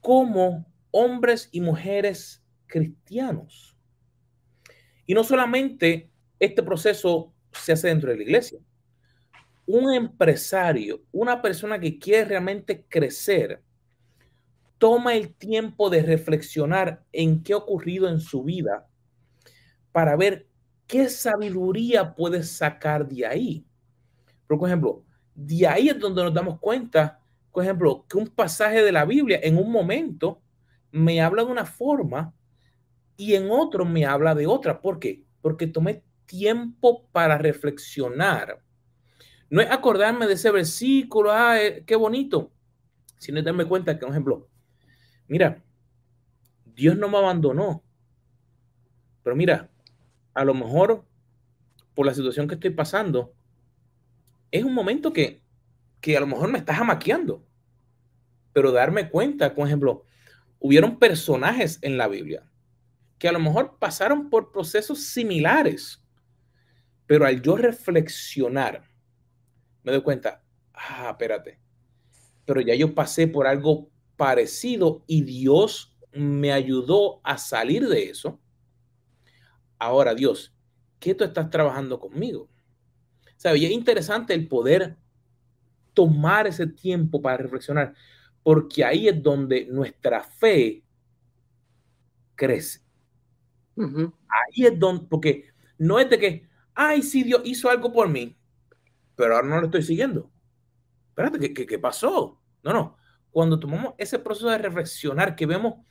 como 0.00 0.64
hombres 0.92 1.48
y 1.50 1.60
mujeres 1.60 2.40
cristianos. 2.68 3.76
Y 5.06 5.14
no 5.14 5.24
solamente 5.24 6.08
este 6.38 6.62
proceso 6.62 7.34
se 7.50 7.72
hace 7.72 7.88
dentro 7.88 8.10
de 8.10 8.18
la 8.18 8.22
iglesia. 8.22 8.60
Un 9.66 9.92
empresario, 9.92 11.02
una 11.10 11.42
persona 11.42 11.80
que 11.80 11.98
quiere 11.98 12.26
realmente 12.26 12.84
crecer, 12.88 13.60
toma 14.78 15.16
el 15.16 15.34
tiempo 15.34 15.90
de 15.90 16.04
reflexionar 16.04 17.02
en 17.10 17.42
qué 17.42 17.54
ha 17.54 17.56
ocurrido 17.56 18.08
en 18.08 18.20
su 18.20 18.44
vida 18.44 18.86
para 19.90 20.14
ver 20.14 20.46
qué 20.90 21.08
sabiduría 21.08 22.14
puede 22.14 22.42
sacar 22.42 23.06
de 23.06 23.24
ahí. 23.24 23.64
Por 24.48 24.66
ejemplo, 24.66 25.04
de 25.34 25.66
ahí 25.68 25.88
es 25.88 25.98
donde 25.98 26.24
nos 26.24 26.34
damos 26.34 26.58
cuenta, 26.58 27.20
por 27.52 27.62
ejemplo, 27.62 28.04
que 28.08 28.18
un 28.18 28.26
pasaje 28.26 28.82
de 28.82 28.90
la 28.90 29.04
Biblia 29.04 29.38
en 29.40 29.56
un 29.56 29.70
momento 29.70 30.42
me 30.90 31.22
habla 31.22 31.44
de 31.44 31.52
una 31.52 31.64
forma 31.64 32.34
y 33.16 33.34
en 33.34 33.48
otro 33.50 33.84
me 33.84 34.04
habla 34.04 34.34
de 34.34 34.48
otra. 34.48 34.80
¿Por 34.80 34.98
qué? 34.98 35.24
Porque 35.40 35.68
tomé 35.68 36.02
tiempo 36.26 37.06
para 37.12 37.38
reflexionar. 37.38 38.60
No 39.48 39.60
es 39.60 39.70
acordarme 39.70 40.26
de 40.26 40.34
ese 40.34 40.50
versículo, 40.50 41.30
ah, 41.30 41.60
eh, 41.60 41.84
qué 41.86 41.94
bonito, 41.94 42.50
sino 43.18 43.40
darme 43.42 43.64
cuenta 43.64 43.94
que, 43.94 44.00
por 44.00 44.10
ejemplo, 44.10 44.48
mira, 45.28 45.62
Dios 46.64 46.96
no 46.96 47.08
me 47.08 47.18
abandonó, 47.18 47.84
pero 49.22 49.36
mira, 49.36 49.69
a 50.40 50.44
lo 50.46 50.54
mejor 50.54 51.04
por 51.92 52.06
la 52.06 52.14
situación 52.14 52.48
que 52.48 52.54
estoy 52.54 52.70
pasando, 52.70 53.34
es 54.50 54.64
un 54.64 54.72
momento 54.72 55.12
que, 55.12 55.42
que 56.00 56.16
a 56.16 56.20
lo 56.20 56.26
mejor 56.26 56.50
me 56.50 56.56
estás 56.56 56.80
amaqueando, 56.80 57.46
pero 58.54 58.72
darme 58.72 59.10
cuenta, 59.10 59.54
por 59.54 59.66
ejemplo, 59.66 60.06
hubieron 60.58 60.98
personajes 60.98 61.78
en 61.82 61.98
la 61.98 62.08
Biblia 62.08 62.50
que 63.18 63.28
a 63.28 63.32
lo 63.32 63.38
mejor 63.38 63.76
pasaron 63.78 64.30
por 64.30 64.50
procesos 64.50 65.08
similares, 65.08 66.02
pero 67.06 67.26
al 67.26 67.42
yo 67.42 67.54
reflexionar, 67.54 68.88
me 69.82 69.92
doy 69.92 70.00
cuenta, 70.00 70.42
ah, 70.72 71.10
espérate, 71.10 71.60
pero 72.46 72.62
ya 72.62 72.74
yo 72.74 72.94
pasé 72.94 73.28
por 73.28 73.46
algo 73.46 73.90
parecido 74.16 75.04
y 75.06 75.20
Dios 75.20 75.94
me 76.14 76.50
ayudó 76.50 77.20
a 77.24 77.36
salir 77.36 77.86
de 77.86 78.04
eso. 78.04 78.40
Ahora, 79.80 80.14
Dios, 80.14 80.54
¿qué 81.00 81.14
tú 81.14 81.24
estás 81.24 81.48
trabajando 81.50 81.98
conmigo? 81.98 82.48
¿Sabes? 83.36 83.62
Y 83.62 83.64
es 83.64 83.72
interesante 83.72 84.34
el 84.34 84.46
poder 84.46 84.98
tomar 85.94 86.46
ese 86.46 86.66
tiempo 86.66 87.20
para 87.22 87.38
reflexionar, 87.38 87.94
porque 88.42 88.84
ahí 88.84 89.08
es 89.08 89.20
donde 89.22 89.64
nuestra 89.64 90.22
fe 90.22 90.84
crece. 92.36 92.80
Ahí 93.74 94.66
es 94.66 94.78
donde, 94.78 95.06
porque 95.06 95.48
no 95.78 95.98
es 95.98 96.10
de 96.10 96.18
que, 96.18 96.48
ay, 96.74 97.02
sí, 97.02 97.22
Dios 97.22 97.40
hizo 97.44 97.70
algo 97.70 97.90
por 97.90 98.06
mí, 98.10 98.36
pero 99.16 99.34
ahora 99.34 99.48
no 99.48 99.60
lo 99.60 99.64
estoy 99.66 99.82
siguiendo. 99.82 100.30
Espérate, 101.08 101.54
¿qué, 101.54 101.66
qué, 101.66 101.78
pasó? 101.78 102.38
No, 102.62 102.72
no. 102.74 102.96
Cuando 103.30 103.58
tomamos 103.58 103.94
ese 103.96 104.18
proceso 104.18 104.50
de 104.50 104.58
reflexionar, 104.58 105.34
que 105.34 105.46
vemos 105.46 105.86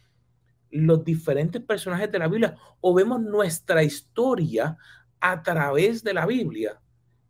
los 0.72 1.04
diferentes 1.04 1.62
personajes 1.62 2.12
de 2.12 2.20
la 2.20 2.28
Biblia 2.28 2.56
o 2.82 2.94
vemos 2.94 3.22
nuestra 3.22 3.84
historia 3.84 4.78
a 5.20 5.42
través 5.44 6.04
de 6.04 6.14
la 6.14 6.26
Biblia, 6.26 6.80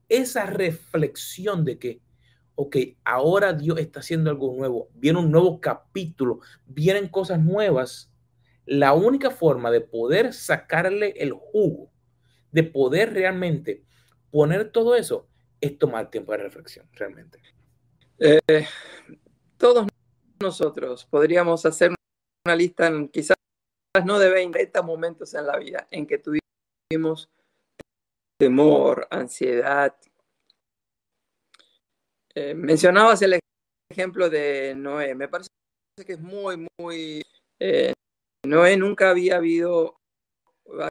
esa 0.08 0.46
reflexión 0.46 1.66
de 1.66 1.80
que, 1.80 2.02
ok, 2.56 2.78
ahora 3.04 3.54
Dios 3.54 3.80
está 3.80 4.00
haciendo 4.02 4.30
algo 4.30 4.54
nuevo, 4.56 4.90
viene 4.94 5.20
un 5.20 5.32
nuevo 5.32 5.60
capítulo, 5.60 6.40
vienen 6.66 7.08
cosas 7.08 7.40
nuevas, 7.40 8.12
la 8.66 8.94
única 8.94 9.32
forma 9.32 9.72
de 9.72 9.82
poder 9.82 10.34
sacarle 10.34 11.14
el 11.18 11.32
jugo, 11.32 11.92
de 12.52 12.64
poder 12.64 13.14
realmente 13.14 13.84
poner 14.32 14.72
todo 14.72 14.96
eso 14.96 15.28
es 15.62 15.78
tomar 15.78 16.10
tiempo 16.10 16.32
de 16.32 16.38
reflexión, 16.40 16.88
realmente. 16.94 17.40
Eh, 18.20 18.66
todos 19.58 19.88
nosotros 20.40 21.06
podríamos 21.10 21.66
hacer 21.66 21.94
una 22.46 22.56
lista, 22.56 22.92
quizás 23.12 23.36
no 24.06 24.20
de 24.20 24.30
20 24.30 24.82
momentos 24.82 25.34
en 25.34 25.46
la 25.48 25.58
vida 25.58 25.88
en 25.92 26.06
que 26.06 26.20
tuvimos 26.20 27.30
temor, 28.40 29.08
ansiedad. 29.12 29.96
Eh, 32.34 32.54
mencionabas 32.54 33.22
el 33.22 33.40
ejemplo 33.92 34.30
de 34.30 34.74
Noé. 34.76 35.16
Me 35.16 35.28
parece 35.28 35.50
que 36.06 36.14
es 36.14 36.22
muy, 36.22 36.68
muy... 36.80 37.22
Eh, 37.60 37.94
Noé 38.46 38.78
nunca 38.78 39.10
había 39.10 39.36
habido, 39.36 40.00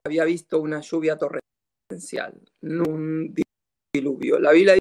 había 0.05 0.25
visto 0.25 0.61
una 0.61 0.81
lluvia 0.81 1.17
torrencial, 1.17 2.39
un 2.61 3.35
diluvio. 3.95 4.39
La 4.39 4.53
Biblia 4.53 4.77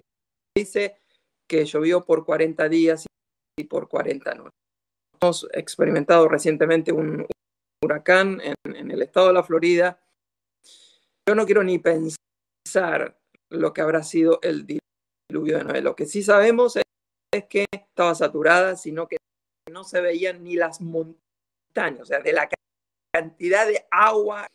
dice 0.54 1.00
que 1.48 1.64
llovió 1.64 2.04
por 2.04 2.26
40 2.26 2.68
días 2.68 3.06
y 3.58 3.64
por 3.64 3.88
40 3.88 4.34
noches. 4.34 4.57
Hemos 5.20 5.48
experimentado 5.52 6.28
recientemente 6.28 6.92
un 6.92 7.26
huracán 7.82 8.40
en, 8.40 8.90
el 8.90 9.02
estado 9.02 9.28
de 9.28 9.32
la 9.32 9.42
Florida. 9.42 10.00
Yo 11.28 11.34
no 11.34 11.44
quiero 11.44 11.64
ni 11.64 11.78
pensar 11.78 13.18
lo 13.50 13.72
que 13.72 13.80
habrá 13.80 14.02
sido 14.04 14.38
el 14.42 14.64
diluvio 14.66 15.58
de 15.58 15.64
Noé. 15.64 15.80
Lo 15.80 15.96
que 15.96 16.06
sí 16.06 16.22
sabemos 16.22 16.76
es, 16.76 16.84
que 17.48 17.66
estaba 17.70 18.14
saturada, 18.14 18.76
sino 18.76 19.06
que 19.06 19.18
no 19.70 19.84
se 19.84 20.00
veían 20.00 20.42
ni 20.42 20.56
las 20.56 20.80
montañas, 20.80 22.00
o 22.00 22.04
sea, 22.04 22.20
de 22.20 22.32
la 22.32 22.48
cantidad 23.12 23.66
de 23.66 23.86
agua. 23.90 24.46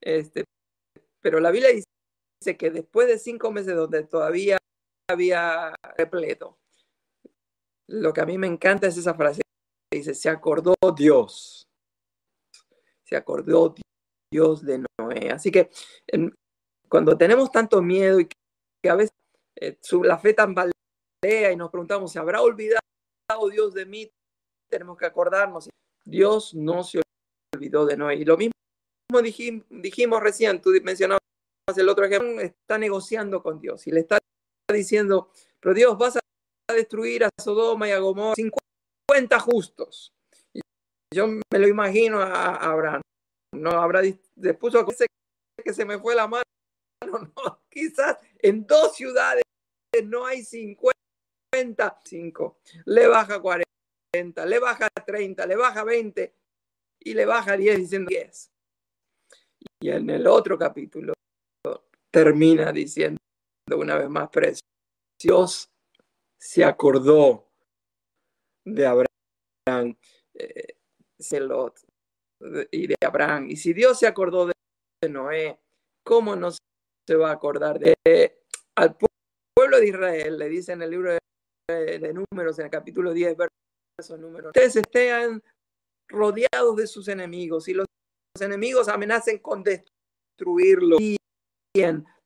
Este, 0.00 0.44
pero 1.20 1.40
la 1.40 1.50
Biblia 1.50 1.70
dice 1.72 2.56
que 2.56 2.70
después 2.70 3.08
de 3.08 3.18
cinco 3.18 3.50
meses 3.52 3.74
donde 3.74 4.04
todavía 4.04 4.58
había 5.08 5.74
repleto, 5.96 6.58
lo 7.88 8.12
que 8.12 8.20
a 8.20 8.26
mí 8.26 8.38
me 8.38 8.46
encanta 8.46 8.86
es 8.86 8.96
esa 8.96 9.14
frase 9.14 9.40
dice, 9.92 10.14
se 10.14 10.28
acordó 10.28 10.74
Dios. 10.96 11.66
Se 13.04 13.16
acordó 13.16 13.74
Dios 14.32 14.64
de 14.64 14.84
Noé. 14.98 15.30
Así 15.30 15.50
que 15.50 15.70
cuando 16.88 17.16
tenemos 17.16 17.50
tanto 17.50 17.82
miedo 17.82 18.20
y 18.20 18.26
que, 18.26 18.88
a 18.88 18.94
veces 18.94 19.12
eh, 19.56 19.78
la 20.02 20.18
fe 20.18 20.34
tambalea 20.34 20.72
y 21.52 21.56
nos 21.56 21.70
preguntamos, 21.70 22.12
¿se 22.12 22.18
habrá 22.18 22.40
olvidado 22.40 22.80
Dios 23.50 23.74
de 23.74 23.86
mí? 23.86 24.10
Tenemos 24.68 24.96
que 24.96 25.06
acordarnos. 25.06 25.68
Dios 26.04 26.54
no 26.54 26.84
se 26.84 27.00
olvidó 27.54 27.84
de 27.86 27.96
Noé. 27.96 28.16
Y 28.16 28.24
lo 28.24 28.36
mismo 28.36 28.52
dijimos, 29.22 29.66
dijimos 29.68 30.20
recién, 30.20 30.60
tú 30.60 30.70
mencionabas 30.82 31.20
el 31.76 31.88
otro 31.88 32.04
ejemplo, 32.04 32.40
está 32.40 32.78
negociando 32.78 33.42
con 33.42 33.60
Dios 33.60 33.86
y 33.86 33.92
le 33.92 34.00
está 34.00 34.18
diciendo, 34.72 35.30
pero 35.60 35.74
Dios, 35.74 35.98
vas 35.98 36.16
a 36.16 36.72
destruir 36.72 37.24
a 37.24 37.30
Sodoma 37.40 37.88
y 37.88 37.92
a 37.92 37.98
Gomorra, 37.98 38.34
50 38.34 38.69
justos. 39.40 40.12
Y 40.52 40.60
yo 41.14 41.26
me 41.26 41.58
lo 41.58 41.68
imagino 41.68 42.20
a, 42.20 42.56
Abraham. 42.56 43.00
No 43.54 43.70
habrá 43.70 44.02
después 44.36 44.74
que 45.64 45.72
se 45.74 45.84
me 45.84 45.98
fue 45.98 46.14
la 46.14 46.26
mano. 46.26 46.44
No, 47.02 47.62
quizás 47.70 48.18
en 48.38 48.66
dos 48.66 48.94
ciudades 48.94 49.42
no 50.04 50.26
hay 50.26 50.44
50, 50.44 50.92
5. 52.04 52.58
Le 52.84 53.06
baja 53.06 53.40
40, 53.40 54.46
le 54.46 54.58
baja 54.58 54.88
30, 55.06 55.46
le 55.46 55.56
baja 55.56 55.82
20 55.82 56.34
y 57.00 57.14
le 57.14 57.24
baja 57.24 57.56
10 57.56 57.78
diciendo 57.78 58.08
10. 58.10 58.50
Y 59.82 59.90
en 59.90 60.10
el 60.10 60.26
otro 60.26 60.58
capítulo 60.58 61.14
termina 62.12 62.70
diciendo 62.70 63.18
una 63.76 63.96
vez 63.96 64.08
más, 64.08 64.28
Dios 65.18 65.70
se 66.38 66.64
acordó 66.64 67.49
de 68.64 68.86
Abraham, 68.86 69.96
eh, 70.34 70.76
y 72.70 72.86
de 72.86 72.96
Abraham. 73.04 73.50
Y 73.50 73.56
si 73.56 73.72
Dios 73.72 73.98
se 73.98 74.06
acordó 74.06 74.46
de 74.46 75.08
Noé, 75.08 75.58
¿cómo 76.04 76.36
no 76.36 76.50
se 76.50 77.16
va 77.16 77.30
a 77.30 77.34
acordar 77.34 77.78
de 77.78 78.42
al 78.76 78.96
pueblo 79.54 79.78
de 79.78 79.88
Israel? 79.88 80.38
Le 80.38 80.48
dice 80.48 80.72
en 80.72 80.82
el 80.82 80.90
libro 80.90 81.12
de, 81.68 82.12
Números, 82.12 82.58
en 82.58 82.66
el 82.66 82.70
capítulo 82.70 83.12
10, 83.12 83.36
verso 83.36 84.16
número. 84.16 84.48
Ustedes 84.48 84.76
estén 84.76 85.42
rodeados 86.08 86.76
de 86.76 86.86
sus 86.86 87.08
enemigos 87.08 87.68
y 87.68 87.74
los 87.74 87.86
enemigos 88.40 88.88
amenacen 88.88 89.38
con 89.38 89.62
destruirlo. 89.62 90.98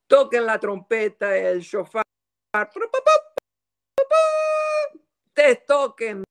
Toquen 0.07 0.45
la 0.45 0.59
trompeta, 0.59 1.35
el 1.35 1.61
shofar, 1.61 2.03
te 5.35 5.57
toquen 5.67 6.23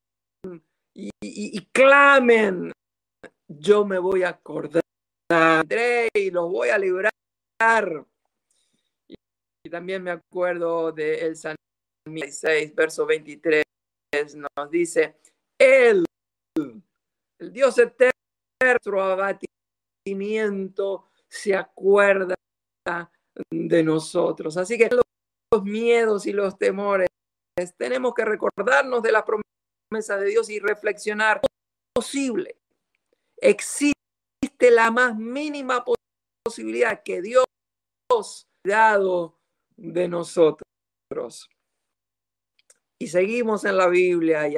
y, 0.97 1.67
clamen, 1.67 2.73
yo 3.49 3.85
me 3.85 3.99
voy 3.99 4.23
a 4.23 4.29
acordar 4.31 4.83
y 6.14 6.31
los 6.31 6.51
voy 6.51 6.71
a 6.71 6.79
librar. 6.79 7.12
Y, 9.09 9.14
también 9.71 10.03
me 10.03 10.12
acuerdo 10.12 10.93
de 10.93 11.27
el 11.27 11.37
San 11.37 11.57
6, 12.07 12.75
verso 12.75 13.05
23, 13.07 13.64
nos 14.37 14.71
dice, 14.71 15.17
Él, 15.59 16.05
el 17.38 17.53
Dios 17.53 17.77
eterno, 17.79 18.12
nuestro 18.62 19.03
abatimiento, 19.03 21.11
se 21.29 21.55
acuerda 21.55 22.35
de 23.51 23.83
nosotros. 23.83 24.57
Así 24.57 24.79
que 24.79 24.88
los 24.90 25.03
miedos 25.64 26.27
y 26.27 26.33
los 26.33 26.57
temores, 26.57 27.09
tenemos 27.77 28.14
que 28.14 28.25
recordarnos 28.25 29.03
de 29.03 29.12
la 29.12 29.25
promesa 29.25 30.17
de 30.19 30.27
Dios 30.27 30.51
y 30.51 30.59
reflexionar 30.59 31.40
posible. 31.95 32.59
Existe 33.37 33.95
la 34.71 34.90
más 34.90 35.17
mínima 35.17 35.85
posibilidad 36.45 37.03
que 37.03 37.23
Dios 37.23 37.45
dado 38.64 39.38
de 39.77 40.09
nosotros. 40.09 41.49
Y 42.99 43.09
seguimos 43.09 43.64
en 43.64 43.77
la 43.77 43.88
Biblia 43.88 44.49
y 44.49 44.57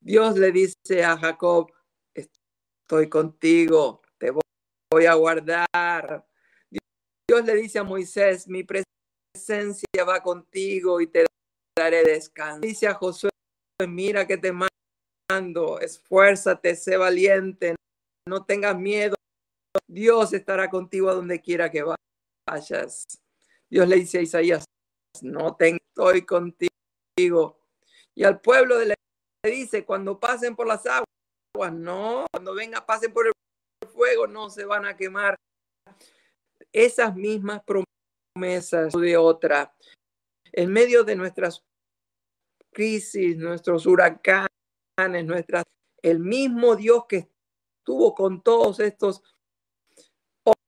Dios 0.00 0.36
le 0.36 0.52
dice 0.52 1.04
a 1.04 1.16
Jacob, 1.16 1.72
estoy 2.14 3.08
contigo, 3.08 4.02
te 4.18 4.30
voy 4.30 5.06
a 5.06 5.14
guardar. 5.14 6.26
Dios 7.28 7.44
le 7.44 7.54
dice 7.54 7.78
a 7.78 7.84
Moisés, 7.84 8.48
mi 8.48 8.64
presencia 8.64 10.04
va 10.06 10.22
contigo 10.22 11.00
y 11.00 11.06
te 11.06 11.26
daré 11.76 12.04
descanso. 12.04 12.60
Dice 12.60 12.86
a 12.86 12.94
Josué, 12.94 13.30
mira 13.88 14.26
que 14.26 14.36
te 14.36 14.52
mando, 14.52 15.80
esfuérzate, 15.80 16.76
sé 16.76 16.96
valiente, 16.96 17.76
no 18.28 18.44
tengas 18.44 18.76
miedo. 18.78 19.16
Dios 19.88 20.32
estará 20.32 20.68
contigo 20.68 21.08
a 21.08 21.14
donde 21.14 21.40
quiera 21.40 21.70
que 21.70 21.84
vayas. 22.48 23.04
Dios 23.68 23.88
le 23.88 23.96
dice 23.96 24.18
a 24.18 24.22
Isaías, 24.22 24.64
no 25.22 25.56
estoy 25.58 26.22
contigo. 26.22 27.58
Y 28.14 28.24
al 28.24 28.40
pueblo 28.40 28.78
le 28.78 28.94
dice, 29.44 29.84
cuando 29.84 30.18
pasen 30.18 30.56
por 30.56 30.66
las 30.66 30.84
aguas, 30.86 31.72
no, 31.72 32.26
cuando 32.32 32.54
venga, 32.54 32.84
pasen 32.84 33.12
por 33.12 33.26
el 33.26 33.32
fuego, 33.88 34.26
no 34.26 34.50
se 34.50 34.64
van 34.64 34.86
a 34.86 34.96
quemar. 34.96 35.36
Esas 36.72 37.14
mismas 37.16 37.62
promesas 37.64 38.92
de 38.92 39.16
otra 39.16 39.74
en 40.52 40.72
medio 40.72 41.04
de 41.04 41.16
nuestras 41.16 41.64
crisis, 42.72 43.36
nuestros 43.36 43.86
huracanes, 43.86 44.48
nuestras, 45.24 45.64
el 46.02 46.18
mismo 46.18 46.76
Dios 46.76 47.04
que 47.08 47.28
estuvo 47.78 48.14
con 48.14 48.42
todos 48.42 48.80
estos 48.80 49.22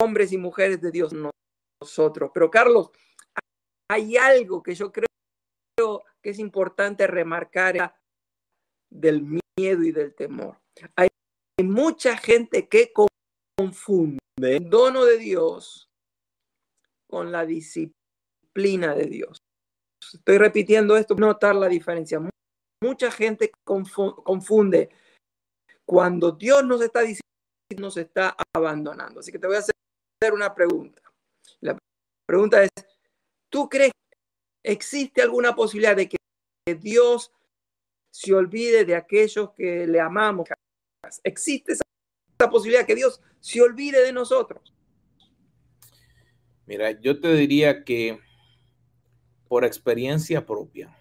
hombres 0.00 0.32
y 0.32 0.38
mujeres 0.38 0.80
de 0.80 0.90
Dios 0.90 1.12
nosotros. 1.80 2.30
Pero 2.34 2.50
Carlos, 2.50 2.90
hay 3.88 4.16
algo 4.16 4.62
que 4.62 4.74
yo 4.74 4.92
creo 4.92 6.04
que 6.20 6.30
es 6.30 6.38
importante 6.38 7.06
remarcar 7.06 7.94
del 8.90 9.22
miedo 9.22 9.82
y 9.82 9.92
del 9.92 10.14
temor. 10.14 10.58
Hay 10.96 11.08
mucha 11.62 12.16
gente 12.16 12.68
que 12.68 12.92
confunde 13.56 14.18
el 14.40 14.68
dono 14.68 15.04
de 15.04 15.18
Dios 15.18 15.90
con 17.06 17.30
la 17.30 17.44
disciplina 17.44 18.94
de 18.94 19.06
Dios. 19.06 19.42
Estoy 20.14 20.38
repitiendo 20.38 20.96
esto, 20.96 21.14
notar 21.14 21.54
la 21.54 21.68
diferencia. 21.68 22.20
Mucha 22.82 23.10
gente 23.10 23.52
confunde 23.64 24.90
cuando 25.84 26.32
Dios 26.32 26.64
nos 26.64 26.82
está 26.82 27.00
diciendo, 27.00 27.22
nos 27.78 27.96
está 27.96 28.36
abandonando. 28.54 29.20
Así 29.20 29.32
que 29.32 29.38
te 29.38 29.46
voy 29.46 29.56
a 29.56 29.60
hacer 29.60 29.74
una 30.32 30.54
pregunta. 30.54 31.00
La 31.60 31.78
pregunta 32.26 32.62
es, 32.62 32.70
¿tú 33.50 33.68
crees 33.68 33.92
que 34.08 34.72
existe 34.72 35.22
alguna 35.22 35.54
posibilidad 35.54 35.96
de 35.96 36.08
que 36.08 36.18
Dios 36.78 37.32
se 38.12 38.34
olvide 38.34 38.84
de 38.84 38.96
aquellos 38.96 39.50
que 39.52 39.86
le 39.86 40.00
amamos? 40.00 40.48
¿Existe 41.24 41.72
esa, 41.72 41.84
esa 42.38 42.50
posibilidad 42.50 42.86
que 42.86 42.94
Dios 42.94 43.20
se 43.40 43.60
olvide 43.60 44.02
de 44.02 44.12
nosotros? 44.12 44.74
Mira, 46.66 46.92
yo 47.00 47.20
te 47.20 47.34
diría 47.34 47.84
que 47.84 48.20
por 49.52 49.66
experiencia 49.66 50.46
propia. 50.46 50.96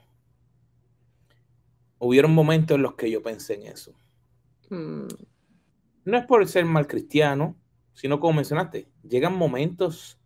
Hubieron 2.00 2.34
momentos 2.34 2.76
en 2.76 2.82
los 2.82 2.96
que 2.96 3.10
yo 3.10 3.24
pensé 3.24 3.54
en 3.54 3.68
eso. 3.68 3.94
Mm. 4.70 5.08
No 6.04 6.18
es 6.18 6.26
por 6.26 6.46
ser 6.46 6.66
mal 6.66 6.86
cristiano, 6.86 7.58
sino 7.94 8.20
como 8.20 8.34
mencionaste, 8.34 8.90
llegan 9.08 9.38
momentos 9.38 10.20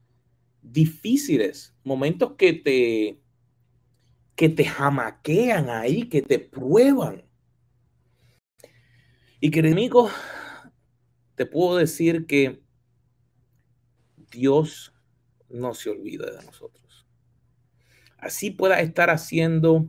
difíciles, 0.64 1.76
momentos 1.84 2.34
que 2.36 2.54
te 2.54 3.22
que 4.36 4.50
te 4.50 4.66
jamaquean 4.66 5.70
ahí, 5.70 6.10
que 6.10 6.24
te 6.24 6.40
prueban. 6.40 7.24
Y 9.40 9.52
que 9.52 9.60
amigo, 9.60 10.10
te 11.36 11.46
puedo 11.46 11.78
decir 11.78 12.26
que 12.26 12.64
Dios 14.32 14.96
no 15.48 15.76
se 15.76 15.92
olvida 15.92 16.32
de 16.32 16.44
nosotros. 16.44 16.85
Así 18.26 18.50
pueda 18.50 18.80
estar 18.82 19.12
haciendo 19.12 19.88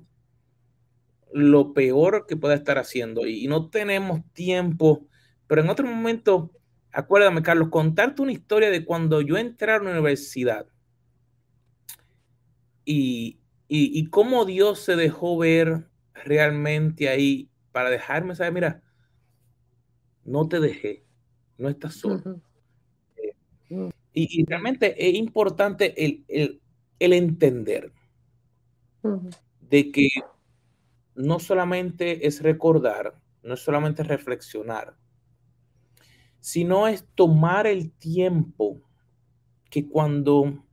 lo 1.32 1.72
peor 1.72 2.26
que 2.28 2.36
pueda 2.36 2.54
estar 2.54 2.76
haciendo. 2.76 3.26
Y 3.26 3.48
no 3.48 3.70
tenemos 3.70 4.20
tiempo, 4.34 5.06
pero 5.46 5.62
en 5.62 5.70
otro 5.70 5.86
momento, 5.86 6.52
acuérdame, 6.92 7.42
Carlos, 7.42 7.70
contarte 7.70 8.20
una 8.20 8.32
historia 8.32 8.68
de 8.68 8.84
cuando 8.84 9.22
yo 9.22 9.38
entré 9.38 9.72
a 9.72 9.78
la 9.78 9.90
universidad. 9.90 10.66
Y, 12.84 13.38
y, 13.68 14.10
cómo 14.10 14.44
Dios 14.44 14.80
se 14.80 14.96
dejó 14.96 15.38
ver 15.38 15.88
realmente 16.12 17.08
ahí 17.08 17.48
para 17.72 17.88
dejarme 17.88 18.34
saber, 18.34 18.52
mira, 18.52 18.82
no 20.24 20.46
te 20.46 20.60
dejé, 20.60 21.04
no 21.56 21.70
estás 21.70 21.94
solo. 21.94 22.42
Eh, 23.16 23.90
y, 24.12 24.44
realmente 24.44 24.94
es 25.08 25.14
importante 25.14 25.94
el, 26.04 26.60
entender 26.98 27.92
de 29.60 29.90
que 29.92 30.08
no 31.14 31.38
solamente 31.38 32.26
es 32.26 32.42
recordar, 32.42 33.18
no 33.42 33.54
es 33.54 33.60
solamente 33.60 34.02
reflexionar, 34.02 34.96
sino 36.40 36.86
es 36.88 37.06
tomar 37.14 37.66
el 37.66 37.92
tiempo 37.92 38.80
que 39.70 39.88
cuando 39.88 40.64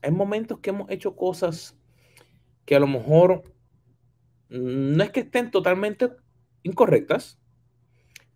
hay 0.00 0.10
momentos 0.10 0.58
que 0.60 0.70
hemos 0.70 0.90
hecho 0.90 1.14
cosas 1.16 1.76
que 2.64 2.74
a 2.74 2.80
lo 2.80 2.86
mejor 2.86 3.42
no 4.48 5.02
es 5.02 5.10
que 5.10 5.20
estén 5.20 5.50
totalmente 5.50 6.10
incorrectas, 6.62 7.38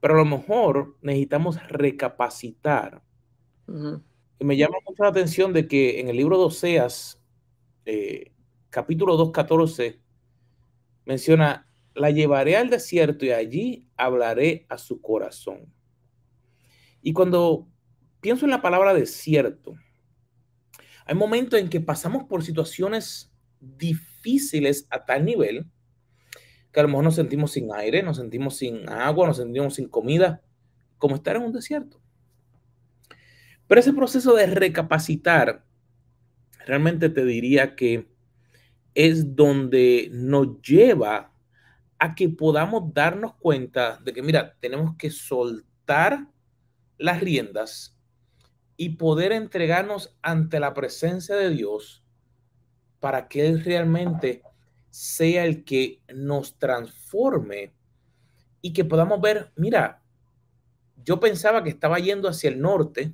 pero 0.01 0.14
a 0.14 0.18
lo 0.18 0.25
mejor 0.25 0.96
necesitamos 1.03 1.59
recapacitar. 1.68 3.03
Y 4.38 4.44
me 4.44 4.57
llama 4.57 4.77
mucho 4.87 5.03
la 5.03 5.09
atención 5.09 5.53
de 5.53 5.66
que 5.66 6.01
en 6.01 6.09
el 6.09 6.16
libro 6.16 6.38
de 6.38 6.44
Oseas, 6.44 7.20
eh, 7.85 8.33
capítulo 8.77 9.17
2, 9.17 9.33
14, 9.33 10.03
menciona, 11.07 11.67
la 11.95 12.11
llevaré 12.11 12.59
al 12.59 12.69
desierto 12.69 13.25
y 13.25 13.31
allí 13.31 13.89
hablaré 13.97 14.67
a 14.69 14.77
su 14.77 15.01
corazón. 15.01 15.73
Y 17.01 17.15
cuando 17.15 17.71
pienso 18.21 18.45
en 18.45 18.51
la 18.51 18.61
palabra 18.61 18.93
desierto, 18.93 19.77
hay 21.07 21.15
momentos 21.15 21.59
en 21.59 21.71
que 21.71 21.81
pasamos 21.81 22.25
por 22.25 22.45
situaciones 22.45 23.33
difíciles 23.61 24.87
a 24.91 25.07
tal 25.07 25.25
nivel 25.25 25.65
que 26.71 26.81
a 26.81 26.83
lo 26.83 26.91
mejor 26.91 27.05
nos 27.05 27.15
sentimos 27.15 27.53
sin 27.53 27.73
aire, 27.73 28.03
nos 28.03 28.19
sentimos 28.19 28.59
sin 28.59 28.87
agua, 28.91 29.27
nos 29.27 29.39
sentimos 29.39 29.77
sin 29.77 29.89
comida, 29.89 30.43
como 30.99 31.17
estar 31.17 31.37
en 31.37 31.45
un 31.45 31.53
desierto. 31.53 31.99
Pero 33.69 33.81
ese 33.81 33.95
proceso 33.95 34.35
de 34.35 34.45
recapacitar, 34.49 35.65
realmente 36.67 37.09
te 37.09 37.25
diría 37.25 37.75
que 37.75 38.15
es 38.97 39.37
donde 39.37 40.09
nos 40.11 40.63
lleva 40.63 41.31
a 41.99 42.15
que 42.15 42.31
podamos 42.31 42.95
darnos 42.95 43.35
cuenta 43.35 43.99
de 44.03 44.15
que, 44.15 44.23
mira, 44.23 44.57
tenemos 44.59 44.97
que 44.97 45.11
soltar 45.11 46.27
las 46.97 47.21
riendas 47.21 47.95
y 48.79 48.91
poder 48.97 49.33
entregarnos 49.33 50.17
ante 50.23 50.59
la 50.61 50.73
presencia 50.73 51.37
de 51.37 51.51
Dios 51.51 52.03
para 52.99 53.29
que 53.29 53.47
Él 53.47 53.63
realmente 53.63 54.43
sea 54.89 55.45
el 55.45 55.65
que 55.65 56.01
nos 56.15 56.59
transforme 56.59 57.75
y 58.63 58.73
que 58.73 58.87
podamos 58.87 59.21
ver, 59.21 59.53
mira, 59.57 60.03
yo 61.05 61.21
pensaba 61.21 61.63
que 61.63 61.69
estaba 61.69 61.99
yendo 61.99 62.31
hacia 62.31 62.49
el 62.49 62.63
norte, 62.63 63.13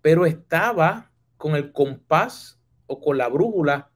pero 0.00 0.24
estaba 0.24 1.12
con 1.36 1.54
el 1.54 1.70
compás 1.70 2.58
o 2.86 2.98
con 2.98 3.18
la 3.18 3.28
brújula 3.28 3.92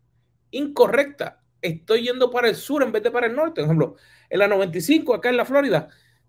incorrecta. 0.52 1.42
Estoy 1.60 2.02
yendo 2.02 2.30
para 2.30 2.48
el 2.48 2.56
sur 2.56 2.82
en 2.82 2.92
vez 2.92 3.02
de 3.02 3.10
para 3.10 3.26
el 3.26 3.34
norte. 3.34 3.60
Por 3.60 3.64
ejemplo, 3.64 3.96
en 4.30 4.38
la 4.38 4.48
95, 4.48 5.14
acá 5.14 5.30
en 5.30 5.36
la 5.36 5.44
Florida. 5.44 5.88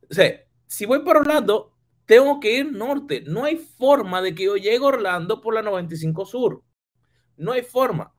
O 0.10 0.14
sea, 0.14 0.44
si 0.68 0.86
voy 0.86 1.00
para 1.00 1.20
Orlando, 1.20 1.74
tengo 2.06 2.40
que 2.40 2.58
ir 2.58 2.72
norte. 2.72 3.24
No 3.26 3.46
hay 3.46 3.58
forma 3.58 4.22
de 4.22 4.36
que 4.36 4.46
yo 4.46 4.56
llegue 4.56 4.78
a 4.78 4.88
Orlando 4.88 5.42
por 5.42 5.54
la 5.54 5.62
95 5.62 6.26
sur. 6.26 6.64
No 7.38 7.52
hay 7.52 7.62
forma. 7.62 8.14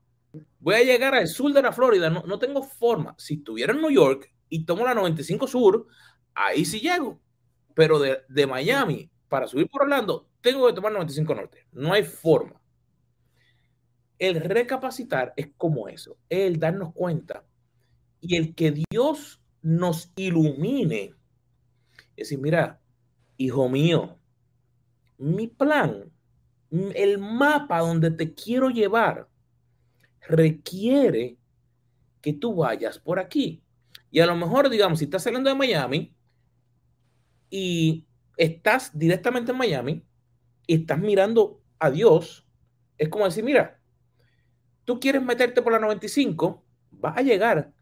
Voy 0.59 0.75
a 0.75 0.83
llegar 0.83 1.15
al 1.15 1.29
sur 1.29 1.53
de 1.53 1.63
la 1.63 1.73
Florida. 1.73 2.11
No, 2.11 2.23
no 2.27 2.39
tengo 2.39 2.63
forma. 2.63 3.15
Si 3.19 3.35
estuviera 3.35 3.73
en 3.73 3.81
New 3.81 3.91
York 3.91 4.33
y 4.49 4.65
tomo 4.65 4.85
la 4.85 4.95
95 4.95 5.47
sur, 5.47 5.87
ahí 6.35 6.65
sí 6.65 6.81
llego. 6.81 7.21
Pero 7.75 7.99
de, 7.99 8.23
de 8.29 8.47
Miami 8.47 9.11
para 9.29 9.47
subir 9.47 9.69
por 9.69 9.83
Orlando, 9.83 10.29
tengo 10.41 10.67
que 10.67 10.73
tomar 10.73 10.93
95 10.93 11.35
norte. 11.35 11.67
No 11.73 11.93
hay 11.93 12.05
forma. 12.05 12.61
El 14.25 14.41
recapacitar 14.41 15.35
es 15.37 15.51
como 15.59 15.87
eso, 15.87 16.17
el 16.31 16.59
darnos 16.59 16.95
cuenta 16.95 17.45
y 18.23 18.37
el 18.37 18.55
que 18.55 18.73
Dios 18.91 19.43
nos 19.61 20.15
ilumine. 20.17 21.13
Es 22.17 22.29
decir, 22.31 22.39
mira, 22.39 22.81
hijo 23.37 23.69
mío, 23.69 24.19
mi 25.19 25.47
plan, 25.47 26.11
el 26.71 27.19
mapa 27.19 27.81
donde 27.81 28.13
te 28.13 28.33
quiero 28.33 28.71
llevar, 28.71 29.29
requiere 30.27 31.37
que 32.23 32.33
tú 32.33 32.55
vayas 32.55 32.99
por 32.99 33.19
aquí. 33.19 33.63
Y 34.11 34.21
a 34.21 34.27
lo 34.27 34.37
mejor, 34.37 34.71
digamos, 34.71 35.01
si 35.01 35.05
estás 35.05 35.25
saliendo 35.25 35.51
de 35.51 35.57
Miami 35.57 36.15
y 37.51 38.07
estás 38.39 38.99
directamente 38.99 39.53
en 39.53 39.59
Miami 39.59 40.03
y 40.67 40.77
estás 40.77 40.99
mirando 40.99 41.61
a 41.79 41.91
Dios, 41.91 42.49
es 42.97 43.11
como 43.11 43.27
decir, 43.27 43.45
mira, 43.45 43.83
tú 44.85 45.01
quieres 45.01 45.23
meterte 45.23 45.63
por 45.63 45.73
la 45.73 45.79
95, 45.79 46.65
vas 46.91 47.17
a 47.17 47.23
llegar, 47.23 47.73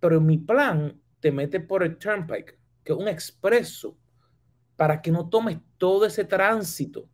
pero 0.00 0.20
mi 0.20 0.38
plan 0.38 1.00
te 1.20 1.32
mete 1.32 1.60
por 1.60 1.82
el 1.82 1.96
Turnpike, 1.96 2.58
que 2.82 2.92
es 2.92 2.98
un 2.98 3.08
expreso, 3.08 3.96
para 4.76 5.00
que 5.00 5.10
no 5.10 5.28
tomes 5.28 5.58
todo 5.78 6.06
ese 6.06 6.24
tránsito. 6.24 7.08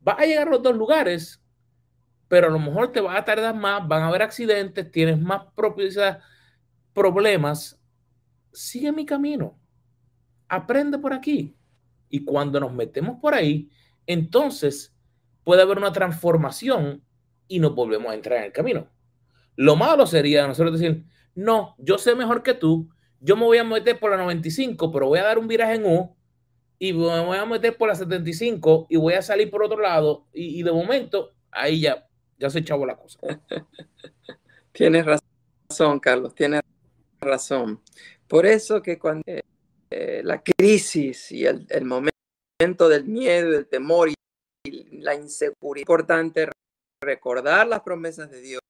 Vas 0.00 0.18
a 0.18 0.26
llegar 0.26 0.48
a 0.48 0.50
los 0.50 0.62
dos 0.62 0.76
lugares, 0.76 1.42
pero 2.28 2.48
a 2.48 2.50
lo 2.50 2.58
mejor 2.58 2.92
te 2.92 3.00
va 3.00 3.16
a 3.16 3.24
tardar 3.24 3.54
más, 3.54 3.86
van 3.86 4.02
a 4.02 4.08
haber 4.08 4.22
accidentes, 4.22 4.90
tienes 4.90 5.20
más 5.20 5.44
propiedad, 5.54 6.20
problemas. 6.92 7.80
Sigue 8.52 8.92
mi 8.92 9.06
camino. 9.06 9.58
Aprende 10.48 10.98
por 10.98 11.12
aquí. 11.12 11.56
Y 12.08 12.24
cuando 12.24 12.60
nos 12.60 12.72
metemos 12.72 13.18
por 13.20 13.34
ahí, 13.34 13.70
entonces 14.06 14.94
puede 15.44 15.62
haber 15.62 15.78
una 15.78 15.92
transformación 15.92 17.02
y 17.52 17.58
nos 17.58 17.74
volvemos 17.74 18.10
a 18.10 18.14
entrar 18.14 18.38
en 18.38 18.44
el 18.44 18.52
camino. 18.52 18.88
Lo 19.56 19.76
malo 19.76 20.06
sería 20.06 20.46
nosotros 20.46 20.80
decir, 20.80 21.04
no, 21.34 21.74
yo 21.76 21.98
sé 21.98 22.14
mejor 22.14 22.42
que 22.42 22.54
tú, 22.54 22.88
yo 23.20 23.36
me 23.36 23.44
voy 23.44 23.58
a 23.58 23.64
meter 23.64 23.98
por 23.98 24.10
la 24.10 24.16
95, 24.16 24.90
pero 24.90 25.08
voy 25.08 25.18
a 25.18 25.24
dar 25.24 25.38
un 25.38 25.46
viraje 25.46 25.74
en 25.74 25.84
U 25.84 26.16
y 26.78 26.94
me 26.94 27.20
voy 27.20 27.36
a 27.36 27.44
meter 27.44 27.76
por 27.76 27.88
la 27.88 27.94
75 27.94 28.86
y 28.88 28.96
voy 28.96 29.12
a 29.12 29.20
salir 29.20 29.50
por 29.50 29.62
otro 29.62 29.78
lado 29.82 30.26
y, 30.32 30.62
de 30.62 30.72
momento 30.72 31.34
ahí 31.50 31.80
ya, 31.80 32.08
ya 32.38 32.48
se 32.48 32.60
echaba 32.60 32.86
la 32.86 32.96
cosa. 32.96 33.18
Tienes 34.72 35.04
razón, 35.04 36.00
Carlos, 36.00 36.34
tienes 36.34 36.62
razón. 37.20 37.82
Por 38.26 38.46
eso 38.46 38.80
que 38.80 38.98
cuando 38.98 39.24
eh, 39.90 40.22
la 40.24 40.42
crisis 40.42 41.30
y 41.32 41.44
el, 41.44 41.66
el, 41.68 41.84
momento 41.84 42.88
del 42.88 43.04
miedo, 43.04 43.50
del 43.50 43.66
temor 43.66 44.08
y 44.08 44.14
la 45.02 45.14
inseguridad, 45.14 45.76
es 45.76 45.82
importante 45.82 46.48
recordar 47.02 47.66
las 47.66 47.82
promesas 47.82 48.30
de 48.30 48.40
Dios. 48.40 48.60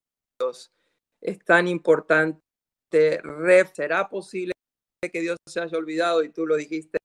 Es 1.21 1.39
tan 1.45 1.67
importante. 1.67 2.41
¿Será 3.73 4.09
posible 4.09 4.53
que 5.01 5.21
Dios 5.21 5.37
se 5.47 5.61
haya 5.61 5.77
olvidado? 5.77 6.23
Y 6.23 6.29
tú 6.29 6.45
lo 6.45 6.55
dijiste 6.55 6.97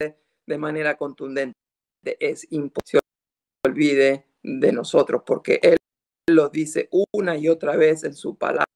de 0.00 0.58
manera 0.58 0.96
contundente. 0.96 1.54
Es 2.04 2.46
imposible 2.50 3.02
que 3.62 3.70
olvide 3.70 4.26
de 4.42 4.72
nosotros 4.72 5.22
porque 5.26 5.60
Él 5.62 5.76
lo 6.28 6.48
dice 6.48 6.88
una 7.12 7.36
y 7.36 7.48
otra 7.48 7.76
vez 7.76 8.04
en 8.04 8.14
su 8.14 8.36
palabra 8.36 8.66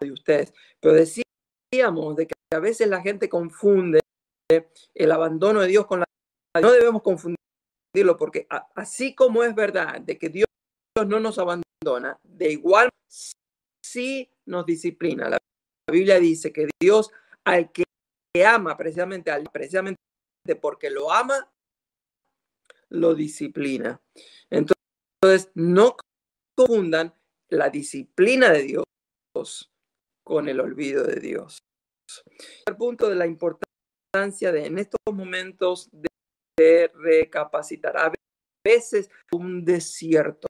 de 0.00 0.12
ustedes. 0.12 0.52
Pero 0.80 0.94
decíamos 0.94 2.16
de 2.16 2.26
que 2.26 2.34
a 2.52 2.58
veces 2.58 2.88
la 2.88 3.02
gente 3.02 3.28
confunde 3.28 4.00
el 4.94 5.12
abandono 5.12 5.60
de 5.60 5.68
Dios 5.68 5.86
con 5.86 6.00
la... 6.00 6.06
No 6.60 6.72
debemos 6.72 7.02
confundirlo 7.02 7.36
porque 8.18 8.46
así 8.74 9.14
como 9.14 9.42
es 9.42 9.54
verdad 9.54 10.00
de 10.00 10.18
que 10.18 10.28
Dios 10.28 10.46
no 11.04 11.20
nos 11.20 11.38
abandona, 11.38 12.18
de 12.22 12.52
igual 12.52 12.88
sí 13.82 14.30
nos 14.46 14.64
disciplina. 14.66 15.28
La 15.28 15.38
Biblia 15.90 16.18
dice 16.18 16.52
que 16.52 16.68
Dios 16.80 17.10
al 17.44 17.70
que 17.70 17.84
ama 18.44 18.76
precisamente, 18.76 19.30
al, 19.30 19.44
precisamente 19.52 20.00
porque 20.60 20.90
lo 20.90 21.12
ama, 21.12 21.50
lo 22.90 23.14
disciplina. 23.14 24.00
Entonces, 24.50 25.50
no 25.54 25.96
confundan 26.56 27.14
la 27.48 27.70
disciplina 27.70 28.50
de 28.52 28.62
Dios 28.62 29.72
con 30.24 30.48
el 30.48 30.60
olvido 30.60 31.04
de 31.04 31.20
Dios. 31.20 31.58
El 32.66 32.76
punto 32.76 33.08
de 33.08 33.16
la 33.16 33.26
importancia 33.26 34.52
de 34.52 34.66
en 34.66 34.78
estos 34.78 35.00
momentos 35.12 35.88
de, 35.92 36.08
de 36.56 36.88
recapacitar. 36.94 37.96
A 37.96 38.12
veces 38.64 39.10
un 39.32 39.64
desierto, 39.64 40.48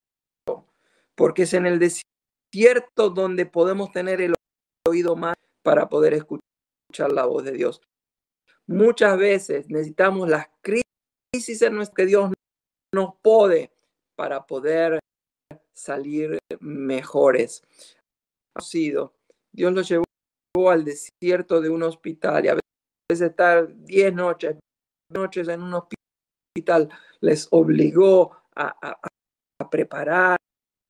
porque 1.16 1.42
es 1.42 1.54
en 1.54 1.66
el 1.66 1.78
desierto 1.78 3.10
donde 3.10 3.46
podemos 3.46 3.90
tener 3.90 4.20
el 4.20 4.34
oído 4.86 5.16
más 5.16 5.34
para 5.62 5.88
poder 5.88 6.14
escuchar 6.14 7.12
la 7.12 7.26
voz 7.26 7.44
de 7.44 7.52
Dios. 7.52 7.80
Muchas 8.66 9.16
veces 9.18 9.68
necesitamos 9.68 10.28
las 10.28 10.46
crisis 10.60 11.62
en 11.62 11.74
nuestro 11.74 11.94
que 11.94 12.06
Dios 12.06 12.32
nos 12.94 13.14
pode 13.22 13.72
para 14.16 14.46
poder 14.46 14.98
salir 15.74 16.38
mejores. 16.60 17.62
Dios 19.52 19.72
los 19.72 19.88
llevó 19.88 20.70
al 20.70 20.84
desierto 20.84 21.60
de 21.60 21.68
un 21.68 21.82
hospital 21.82 22.44
y 22.44 22.48
a 22.48 22.54
veces 22.54 23.28
estar 23.28 23.68
10 23.84 24.14
noches, 24.14 24.56
noches 25.12 25.48
en 25.48 25.62
un 25.62 25.74
hospital 25.74 26.88
les 27.20 27.48
obligó 27.50 28.36
a, 28.54 28.98
preparar, 29.70 30.38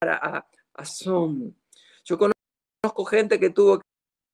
a, 0.03 0.47
a. 0.75 0.85
Yo 2.05 2.19
conozco 2.19 3.05
gente 3.05 3.41
que 3.41 3.51
tuvo 3.51 3.81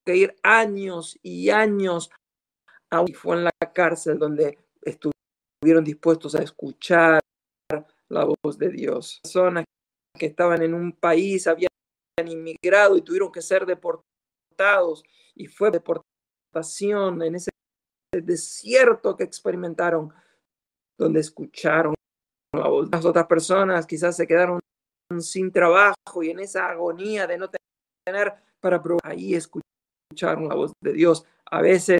que 0.05 0.17
ir 0.17 0.37
años 0.43 1.19
y 1.23 1.51
años 1.51 2.11
a, 2.91 3.05
y 3.07 3.13
fue 3.13 3.37
en 3.37 3.45
la 3.45 3.53
cárcel 3.73 4.19
donde 4.19 4.59
estuvieron 4.83 5.85
dispuestos 5.85 6.35
a 6.35 6.43
escuchar 6.43 7.21
la 8.09 8.25
voz 8.25 8.59
de 8.59 8.69
Dios. 8.71 9.21
Personas 9.23 9.65
que 10.19 10.27
estaban 10.27 10.63
en 10.63 10.75
un 10.75 10.93
país, 10.93 11.47
habían 11.47 11.71
inmigrado 12.25 12.97
y 12.97 13.03
tuvieron 13.03 13.33
que 13.33 13.41
ser 13.41 13.65
deportados 13.65 15.03
y 15.35 15.47
fue 15.47 15.71
deportación 15.71 17.23
en 17.23 17.37
ese 17.37 17.51
desierto 18.13 19.17
que 19.17 19.25
experimentaron, 19.25 20.13
donde 20.99 21.21
escucharon 21.21 21.95
la 22.55 22.69
voz. 22.69 22.91
Las 22.93 23.07
otras 23.07 23.27
personas 23.27 23.87
quizás 23.87 24.17
se 24.17 24.27
quedaron 24.27 24.61
sin 25.21 25.53
trabajo 25.53 26.23
y 26.23 26.31
en 26.31 26.41
esa 26.41 26.69
agonía 26.69 27.27
de 27.27 27.39
no 27.39 27.51
tener 28.05 28.35
para 28.61 28.81
probar, 28.81 29.13
ahí 29.13 29.35
escucharon 29.35 30.49
la 30.49 30.55
voz 30.55 30.73
de 30.81 30.93
Dios. 30.93 31.27
A 31.51 31.61
veces 31.61 31.99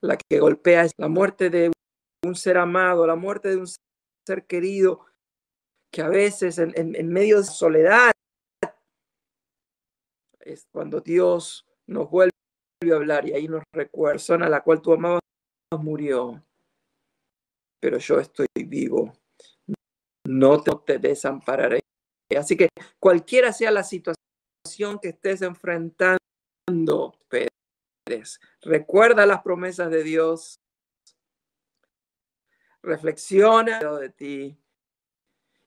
la 0.00 0.16
que 0.16 0.38
golpea 0.38 0.84
es 0.84 0.92
la 0.98 1.08
muerte 1.08 1.50
de 1.50 1.72
un 2.24 2.34
ser 2.34 2.58
amado, 2.58 3.06
la 3.06 3.16
muerte 3.16 3.48
de 3.48 3.56
un 3.56 3.66
ser 4.26 4.46
querido, 4.46 5.06
que 5.92 6.02
a 6.02 6.08
veces 6.08 6.58
en, 6.58 7.08
medio 7.08 7.38
de 7.38 7.44
soledad 7.44 8.12
es 10.40 10.66
cuando 10.72 11.00
Dios 11.00 11.66
nos 11.86 12.10
vuelve 12.10 12.30
a 12.92 12.94
hablar 12.94 13.26
y 13.26 13.32
ahí 13.32 13.48
nos 13.48 13.62
recuerda, 13.72 14.34
a 14.34 14.48
la 14.48 14.62
cual 14.62 14.80
tú 14.80 14.92
amabas 14.92 15.20
murió, 15.78 16.42
pero 17.80 17.98
yo 17.98 18.20
estoy 18.20 18.46
vivo, 18.54 19.12
no 20.28 20.60
te 20.60 20.98
desampararé. 20.98 21.80
Así 22.36 22.56
que 22.56 22.68
cualquiera 22.98 23.52
sea 23.52 23.70
la 23.70 23.84
situación 23.84 24.98
que 25.00 25.10
estés 25.10 25.42
enfrentando, 25.42 26.18
recuerda 28.62 29.26
las 29.26 29.42
promesas 29.42 29.90
de 29.90 30.02
Dios, 30.02 30.56
reflexiona 32.82 33.78
de 33.78 34.10
ti. 34.10 34.58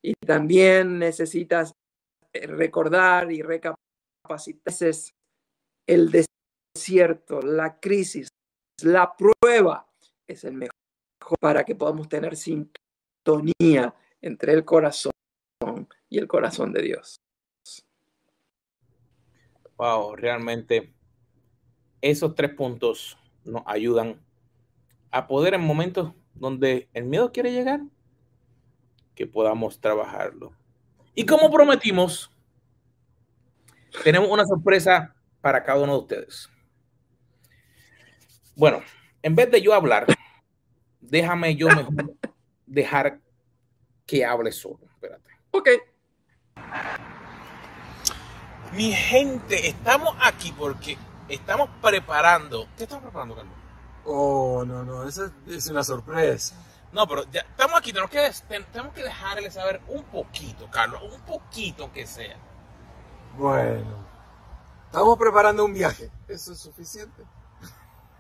Y 0.02 0.14
también 0.26 0.98
necesitas 1.00 1.74
eh, 2.34 2.48
recordar 2.48 3.32
y 3.32 3.42
recapacitar. 3.42 3.80
El 5.88 6.12
desierto, 6.76 7.42
la 7.42 7.80
crisis, 7.80 8.28
la 8.84 9.16
prueba 9.16 9.90
es 10.28 10.44
el 10.44 10.54
mejor 10.54 10.76
para 11.40 11.64
que 11.64 11.76
podamos 11.76 12.08
tener 12.08 12.36
sintonía 12.38 13.94
entre 14.22 14.54
el 14.54 14.66
corazón 14.66 15.12
y 16.10 16.18
el 16.18 16.28
corazón 16.28 16.74
de 16.74 16.82
Dios. 16.82 17.22
Wow, 19.78 20.16
realmente 20.16 20.94
esos 22.02 22.36
tres 22.36 22.54
puntos 22.54 23.18
nos 23.46 23.64
ayudan 23.66 24.22
a 25.12 25.28
poder 25.28 25.54
en 25.54 25.62
momentos 25.62 26.14
donde 26.34 26.90
el 26.94 27.06
miedo 27.06 27.32
quiere 27.32 27.52
llegar, 27.52 27.82
que 29.16 29.28
podamos 29.28 29.80
trabajarlo. 29.80 30.54
Y 31.16 31.26
como 31.26 31.52
prometimos, 31.52 32.32
tenemos 34.04 34.30
una 34.30 34.46
sorpresa 34.46 35.16
para 35.42 35.64
cada 35.64 35.82
uno 35.82 35.94
de 35.94 36.00
ustedes. 36.00 36.50
Bueno, 38.56 38.82
en 39.22 39.36
vez 39.36 39.50
de 39.52 39.62
yo 39.62 39.74
hablar, 39.74 40.06
déjame 41.00 41.56
yo 41.56 41.68
mejor 41.68 42.16
dejar 42.66 43.20
que 44.10 44.26
hable 44.26 44.52
solo. 44.52 44.80
Espérate. 44.96 45.30
Ok. 45.52 45.70
Mi 48.74 48.92
gente, 48.92 49.68
estamos 49.70 50.16
aquí 50.22 50.52
porque 50.58 50.98
estamos 51.28 51.70
preparando. 51.82 52.68
¿Qué 52.76 52.84
estamos 52.84 53.04
preparando, 53.04 53.36
Carlos? 53.36 53.54
Oh, 54.06 54.64
no, 54.66 54.84
no, 54.84 55.08
esa 55.08 55.32
es 55.48 55.68
una 55.68 55.84
sorpresa. 55.84 56.56
No, 56.92 57.08
pero 57.08 57.24
ya 57.32 57.42
estamos 57.42 57.78
aquí, 57.78 57.92
tenemos 57.92 58.10
que, 58.10 58.32
tenemos 58.72 58.94
que 58.94 59.04
dejarle 59.04 59.52
saber 59.52 59.80
un 59.88 60.04
poquito, 60.06 60.68
Carlos, 60.72 61.02
un 61.04 61.22
poquito 61.22 61.92
que 61.92 62.08
sea. 62.08 62.38
Bueno, 63.38 64.08
estamos 64.86 65.18
preparando 65.20 65.66
un 65.66 65.74
viaje. 65.74 66.10
¿Eso 66.28 66.54
es 66.54 66.60
suficiente? 66.60 67.24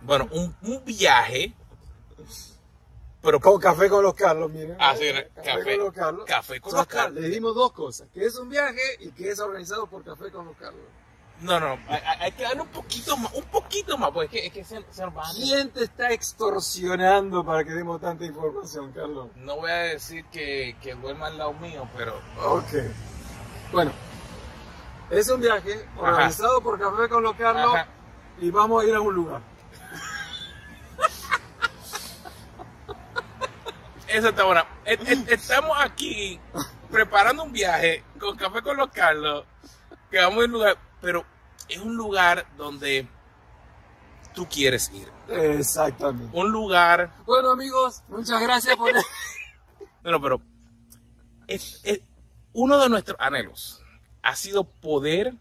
Bueno, 0.01 0.27
un, 0.31 0.55
un 0.61 0.85
viaje. 0.85 1.55
Pero 3.21 3.39
con 3.39 3.59
café 3.59 3.89
con 3.89 4.01
los 4.01 4.13
Carlos, 4.13 4.49
miren. 4.51 4.77
Ah, 4.79 4.95
sí, 4.95 5.05
café, 5.09 5.29
café, 5.43 5.75
con 5.75 5.85
los 5.85 5.93
Carlos. 5.93 6.25
Café 6.25 6.61
con 6.61 6.73
los 6.73 6.87
Carlos. 6.87 7.21
Le 7.21 7.29
dimos 7.29 7.53
dos 7.53 7.73
cosas, 7.73 8.07
que 8.13 8.25
es 8.25 8.35
un 8.37 8.49
viaje 8.49 8.81
y 8.99 9.11
que 9.11 9.29
es 9.29 9.39
organizado 9.39 9.87
por 9.87 10.03
Café 10.03 10.31
con 10.31 10.45
los 10.45 10.55
Carlos. 10.55 10.85
No, 11.41 11.57
no, 11.57 11.77
hay, 11.87 12.01
hay, 12.19 12.31
que 12.33 12.43
darle 12.43 12.61
un 12.63 12.67
poquito 12.67 13.15
más, 13.15 13.33
un 13.33 13.45
poquito 13.45 13.97
más, 13.97 14.11
porque 14.11 14.45
es 14.45 14.51
que, 14.51 14.59
es 14.59 14.67
que 14.67 14.75
se, 14.75 14.85
se 14.91 15.05
va 15.05 15.23
¿Quién 15.33 15.69
te 15.69 15.85
está 15.85 16.11
extorsionando 16.11 17.45
para 17.45 17.63
que 17.63 17.71
demos 17.71 18.01
tanta 18.01 18.25
información, 18.25 18.91
Carlos? 18.91 19.29
No 19.35 19.55
voy 19.55 19.71
a 19.71 19.75
decir 19.75 20.25
que, 20.25 20.75
que 20.81 20.95
duerma 20.95 21.27
al 21.27 21.37
lado 21.37 21.53
mío, 21.53 21.87
pero... 21.95 22.19
Ok. 22.45 22.73
Bueno, 23.71 23.91
es 25.09 25.29
un 25.29 25.39
viaje 25.39 25.87
organizado 25.97 26.57
Ajá. 26.57 26.63
por 26.63 26.77
Café 26.77 27.07
con 27.07 27.23
los 27.23 27.35
Carlos 27.35 27.73
Ajá. 27.73 27.87
y 28.39 28.51
vamos 28.51 28.83
a 28.83 28.87
ir 28.87 28.95
a 28.95 28.99
un 28.99 29.15
lugar. 29.15 29.41
Eso 34.09 34.29
está 34.29 34.43
bueno. 34.43 34.65
Estamos 34.85 35.77
aquí 35.79 36.39
preparando 36.91 37.43
un 37.43 37.51
viaje 37.51 38.03
con 38.19 38.35
Café 38.35 38.61
con 38.61 38.77
los 38.77 38.89
Carlos, 38.89 39.45
que 40.09 40.17
vamos 40.17 40.41
a 40.41 40.45
un 40.45 40.51
lugar 40.51 40.77
pero 41.01 41.25
es 41.67 41.77
un 41.79 41.95
lugar 41.95 42.45
donde 42.57 43.07
tú 44.33 44.47
quieres 44.47 44.91
ir. 44.93 45.09
Exactamente. 45.29 46.37
Un 46.37 46.51
lugar. 46.51 47.11
Bueno, 47.25 47.51
amigos, 47.51 48.03
muchas 48.07 48.41
gracias 48.41 48.75
por. 48.75 48.91
bueno, 50.03 50.21
pero 50.21 50.41
es, 51.47 51.81
es, 51.83 52.01
uno 52.53 52.77
de 52.79 52.89
nuestros 52.89 53.17
anhelos 53.19 53.83
ha 54.21 54.35
sido 54.35 54.63
poder, 54.63 55.33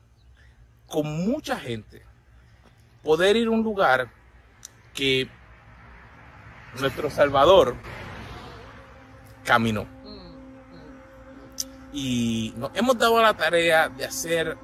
con 0.86 1.06
mucha 1.26 1.58
gente, 1.58 2.04
poder 3.02 3.36
ir 3.36 3.48
a 3.48 3.50
un 3.50 3.62
lugar 3.62 4.10
que 4.94 5.28
nuestro 6.78 7.10
Salvador 7.10 7.74
caminó. 9.48 9.86
Y 11.90 12.52
nos 12.58 12.70
hemos 12.74 12.98
dado 12.98 13.22
la 13.22 13.34
tarea 13.34 13.88
de 13.88 14.04
hacer 14.04 14.58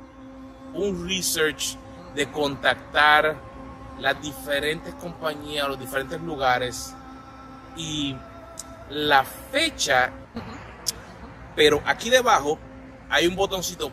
un 0.75 1.09
research 1.09 1.79
de 2.15 2.31
contactar 2.31 3.35
las 3.99 4.21
diferentes 4.21 4.95
compañías, 4.97 5.67
los 5.69 5.81
diferentes 5.81 6.21
lugares 6.21 6.95
y 7.79 8.15
la 8.91 9.25
fecha, 9.25 10.13
pero 11.57 11.81
aquí 11.87 12.11
debajo 12.11 12.59
hay 13.09 13.27
un 13.27 13.35
botoncito 13.35 13.91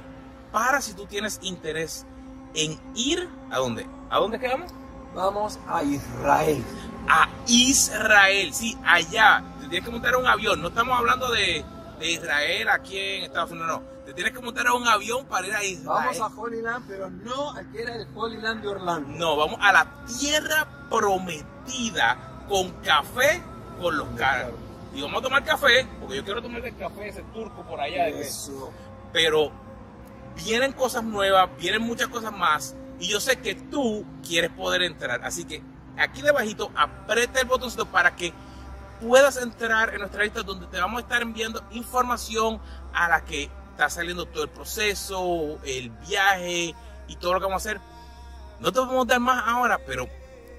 para 0.51 0.81
si 0.81 0.93
tú 0.93 1.05
tienes 1.05 1.39
interés 1.41 2.05
en 2.53 2.77
ir 2.95 3.29
a 3.49 3.59
dónde? 3.59 3.87
¿A 4.09 4.17
dónde 4.17 4.37
quedamos? 4.37 4.73
Vamos 5.15 5.57
a 5.69 5.83
Israel. 5.83 6.61
A 7.07 7.29
Israel, 7.47 8.53
sí, 8.53 8.77
allá. 8.85 9.41
Tienes 9.71 9.85
que 9.85 9.91
montar 9.93 10.17
un 10.17 10.27
avión. 10.27 10.61
No 10.61 10.67
estamos 10.67 10.99
hablando 10.99 11.31
de, 11.31 11.63
de 11.97 12.11
Israel 12.11 12.67
aquí 12.67 12.99
en 12.99 13.23
Estados 13.23 13.51
Unidos. 13.51 13.69
No, 13.69 13.81
te 14.05 14.13
tienes 14.13 14.33
que 14.33 14.41
montar 14.41 14.67
a 14.67 14.73
un 14.73 14.85
avión 14.85 15.25
para 15.27 15.47
ir 15.47 15.53
a 15.53 15.63
Israel. 15.63 15.85
Vamos 15.85 16.19
a 16.19 16.41
Holy 16.41 16.61
Land, 16.61 16.85
pero 16.89 17.09
no 17.09 17.51
aquí 17.51 17.77
era 17.77 17.95
el 17.95 18.05
Holy 18.13 18.35
Land 18.41 18.63
de 18.63 18.67
Orlando. 18.67 19.07
No, 19.17 19.37
vamos 19.37 19.57
a 19.61 19.71
la 19.71 19.87
tierra 20.19 20.67
prometida 20.89 22.43
con 22.49 22.69
café 22.81 23.41
con 23.79 23.97
los 23.97 24.09
caras. 24.17 24.49
Y 24.93 25.01
vamos 25.01 25.21
a 25.21 25.23
tomar 25.23 25.45
café, 25.45 25.87
porque 26.01 26.17
yo 26.17 26.25
quiero 26.25 26.41
tomar 26.41 26.65
el 26.65 26.75
café 26.75 27.07
ese 27.07 27.23
turco 27.33 27.63
por 27.63 27.79
allá. 27.79 28.09
Eso. 28.09 28.73
Pero 29.13 29.53
vienen 30.35 30.73
cosas 30.73 31.05
nuevas, 31.05 31.49
vienen 31.57 31.81
muchas 31.81 32.09
cosas 32.09 32.33
más. 32.33 32.75
Y 32.99 33.07
yo 33.07 33.21
sé 33.21 33.37
que 33.37 33.55
tú 33.55 34.05
quieres 34.21 34.51
poder 34.51 34.81
entrar. 34.81 35.23
Así 35.23 35.45
que 35.45 35.63
aquí 35.97 36.21
debajito 36.21 36.73
aprieta 36.75 37.39
el 37.39 37.47
botoncito 37.47 37.85
para 37.85 38.17
que 38.17 38.33
puedas 39.01 39.37
entrar 39.37 39.93
en 39.93 39.99
nuestra 39.99 40.23
lista 40.23 40.43
donde 40.43 40.67
te 40.67 40.79
vamos 40.79 40.99
a 40.99 41.01
estar 41.01 41.21
enviando 41.21 41.61
información 41.71 42.61
a 42.93 43.09
la 43.09 43.25
que 43.25 43.49
está 43.71 43.89
saliendo 43.89 44.25
todo 44.25 44.43
el 44.43 44.49
proceso, 44.49 45.57
el 45.63 45.89
viaje 46.07 46.75
y 47.07 47.15
todo 47.17 47.33
lo 47.33 47.39
que 47.39 47.45
vamos 47.45 47.65
a 47.65 47.69
hacer. 47.69 47.81
No 48.59 48.71
te 48.71 48.79
a 48.79 49.05
dar 49.05 49.19
más 49.19 49.43
ahora, 49.47 49.79
pero 49.85 50.07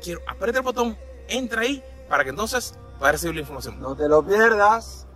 quiero 0.03 0.21
aprieta 0.27 0.59
el 0.59 0.65
botón, 0.65 0.99
entra 1.29 1.63
ahí 1.63 1.83
para 2.09 2.25
que 2.25 2.31
entonces 2.31 2.75
puedas 2.99 3.15
recibir 3.15 3.37
la 3.37 3.41
información. 3.43 3.81
No 3.81 3.95
te 3.95 4.09
lo 4.09 4.25
pierdas. 4.27 5.07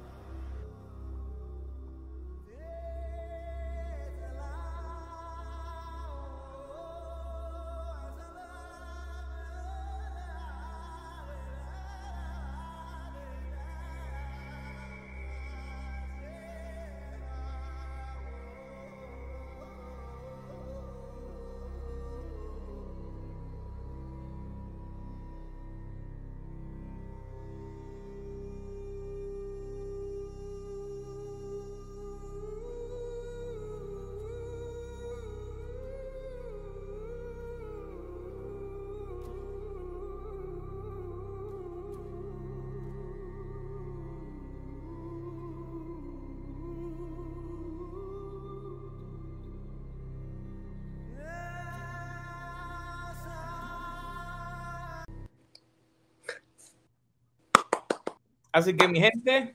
Así 58.57 58.75
que 58.75 58.89
mi 58.89 58.99
gente, 58.99 59.55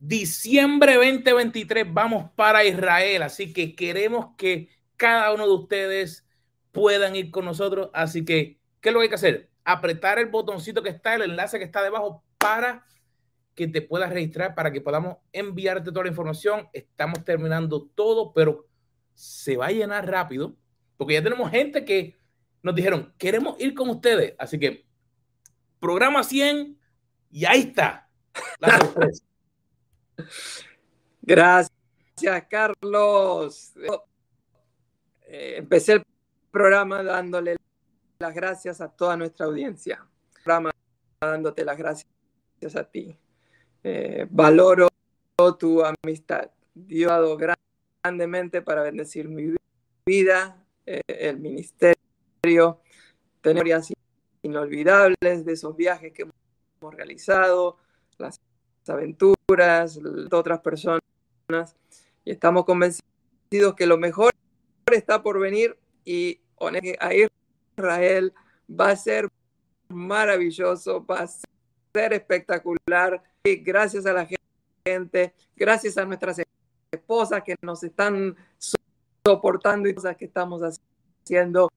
diciembre 0.00 0.94
2023 0.94 1.86
vamos 1.94 2.28
para 2.34 2.64
Israel. 2.64 3.22
Así 3.22 3.52
que 3.52 3.76
queremos 3.76 4.34
que 4.36 4.68
cada 4.96 5.32
uno 5.32 5.46
de 5.46 5.52
ustedes 5.52 6.26
puedan 6.72 7.14
ir 7.14 7.30
con 7.30 7.44
nosotros. 7.44 7.88
Así 7.94 8.24
que, 8.24 8.58
¿qué 8.80 8.88
es 8.88 8.92
lo 8.92 8.98
que 8.98 9.04
hay 9.04 9.08
que 9.10 9.14
hacer? 9.14 9.50
Apretar 9.62 10.18
el 10.18 10.26
botoncito 10.26 10.82
que 10.82 10.88
está, 10.88 11.14
el 11.14 11.22
enlace 11.22 11.60
que 11.60 11.64
está 11.64 11.84
debajo 11.84 12.24
para 12.36 12.84
que 13.54 13.68
te 13.68 13.80
puedas 13.80 14.12
registrar, 14.12 14.56
para 14.56 14.72
que 14.72 14.80
podamos 14.80 15.18
enviarte 15.32 15.92
toda 15.92 16.02
la 16.02 16.10
información. 16.10 16.68
Estamos 16.72 17.24
terminando 17.24 17.88
todo, 17.94 18.32
pero 18.32 18.66
se 19.14 19.56
va 19.56 19.66
a 19.66 19.70
llenar 19.70 20.10
rápido, 20.10 20.56
porque 20.96 21.14
ya 21.14 21.22
tenemos 21.22 21.48
gente 21.48 21.84
que 21.84 22.16
nos 22.60 22.74
dijeron, 22.74 23.14
queremos 23.18 23.54
ir 23.60 23.72
con 23.72 23.88
ustedes. 23.88 24.34
Así 24.36 24.58
que, 24.58 24.84
programa 25.78 26.24
100 26.24 26.81
y 27.32 27.44
ahí 27.46 27.62
está 27.62 28.08
la. 28.60 28.78
Gracias, 31.22 32.46
Carlos. 32.48 33.72
Eh, 35.26 35.54
empecé 35.56 35.94
el 35.94 36.04
programa 36.50 37.02
dándole 37.02 37.56
las 38.18 38.34
gracias 38.34 38.80
a 38.80 38.88
toda 38.88 39.16
nuestra 39.16 39.46
audiencia. 39.46 40.06
programa 40.44 40.70
dándote 41.20 41.64
las 41.64 41.78
gracias 41.78 42.06
a 42.76 42.84
ti. 42.84 43.16
Eh, 43.82 44.26
valoro 44.30 44.88
tu 45.58 45.82
amistad. 45.84 46.50
Dios 46.74 47.10
ha 47.10 47.14
dado 47.14 47.36
grandemente 47.36 48.62
para 48.62 48.82
bendecir 48.82 49.28
mi 49.28 49.54
vida, 50.06 50.64
eh, 50.86 51.00
el 51.06 51.40
ministerio, 51.40 52.80
tener 53.40 53.64
inolvidables 54.42 55.44
de 55.44 55.52
esos 55.52 55.76
viajes 55.76 56.12
que 56.12 56.26
hemos 56.82 56.94
realizado, 56.94 57.76
las 58.18 58.40
aventuras, 58.88 60.02
de 60.02 60.36
otras 60.36 60.60
personas, 60.60 61.02
y 62.24 62.32
estamos 62.32 62.64
convencidos 62.64 63.74
que 63.76 63.86
lo 63.86 63.98
mejor 63.98 64.32
está 64.90 65.22
por 65.22 65.38
venir 65.38 65.78
y 66.04 66.40
a 67.00 67.10
Israel 67.14 68.34
va 68.68 68.90
a 68.90 68.96
ser 68.96 69.28
maravilloso, 69.88 71.04
va 71.04 71.20
a 71.20 71.26
ser 71.26 72.12
espectacular. 72.12 73.22
Y 73.44 73.56
gracias 73.56 74.06
a 74.06 74.12
la 74.12 74.28
gente, 74.84 75.34
gracias 75.56 75.98
a 75.98 76.04
nuestras 76.04 76.40
esposas 76.90 77.42
que 77.42 77.56
nos 77.62 77.82
están 77.82 78.36
soportando 79.24 79.88
y 79.88 79.94
cosas 79.94 80.16
que 80.16 80.26
estamos 80.26 80.62
haciendo 80.62 81.70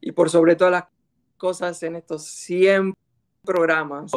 y 0.00 0.12
por 0.12 0.30
sobre 0.30 0.56
todas 0.56 0.72
las 0.72 0.84
cosas 1.36 1.82
en 1.82 1.96
estos 1.96 2.24
100 2.24 2.94
programas. 3.42 4.12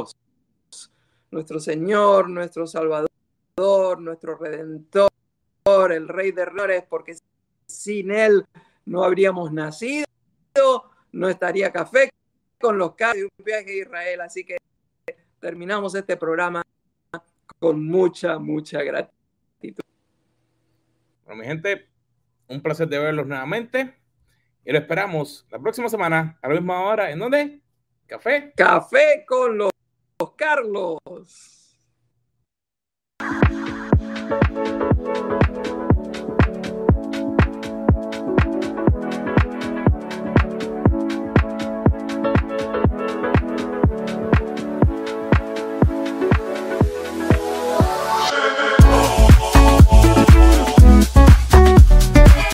Nuestro 1.32 1.60
Señor, 1.60 2.30
nuestro 2.30 2.68
Salvador, 2.68 3.10
nuestro 4.00 4.38
Redentor, 4.38 5.12
el 5.92 6.08
Rey 6.08 6.32
de 6.32 6.44
Errores, 6.44 6.84
porque 6.88 7.16
sin 7.66 8.12
Él 8.12 8.46
no 8.86 9.04
habríamos 9.04 9.52
nacido, 9.52 10.06
no 11.12 11.28
estaría 11.28 11.72
café 11.72 12.10
con 12.60 12.78
los 12.78 12.96
casos 12.96 13.16
de 13.16 13.24
un 13.26 13.46
viaje 13.46 13.72
a 13.72 13.82
Israel. 13.84 14.22
Así 14.22 14.46
que 14.46 14.58
terminamos 15.40 15.96
este 15.96 16.16
programa 16.16 16.62
con 17.60 17.86
mucha, 17.86 18.38
mucha 18.38 18.84
gratitud. 18.84 19.84
Bueno, 21.26 21.42
mi 21.42 21.48
gente, 21.48 21.88
un 22.48 22.62
placer 22.62 22.88
de 22.88 23.00
verlos 23.00 23.28
nuevamente. 23.28 23.96
Y 24.64 24.72
lo 24.72 24.80
esperamos 24.80 25.46
la 25.52 25.60
próxima 25.60 25.90
semana, 25.90 26.40
a 26.42 26.48
la 26.48 26.54
misma 26.56 26.82
hora. 26.82 27.12
¿En 27.12 27.20
dónde? 27.20 27.65
Café. 28.08 28.54
Café 28.56 29.26
con 29.28 29.58
los 29.58 29.72
Carlos. 30.36 31.65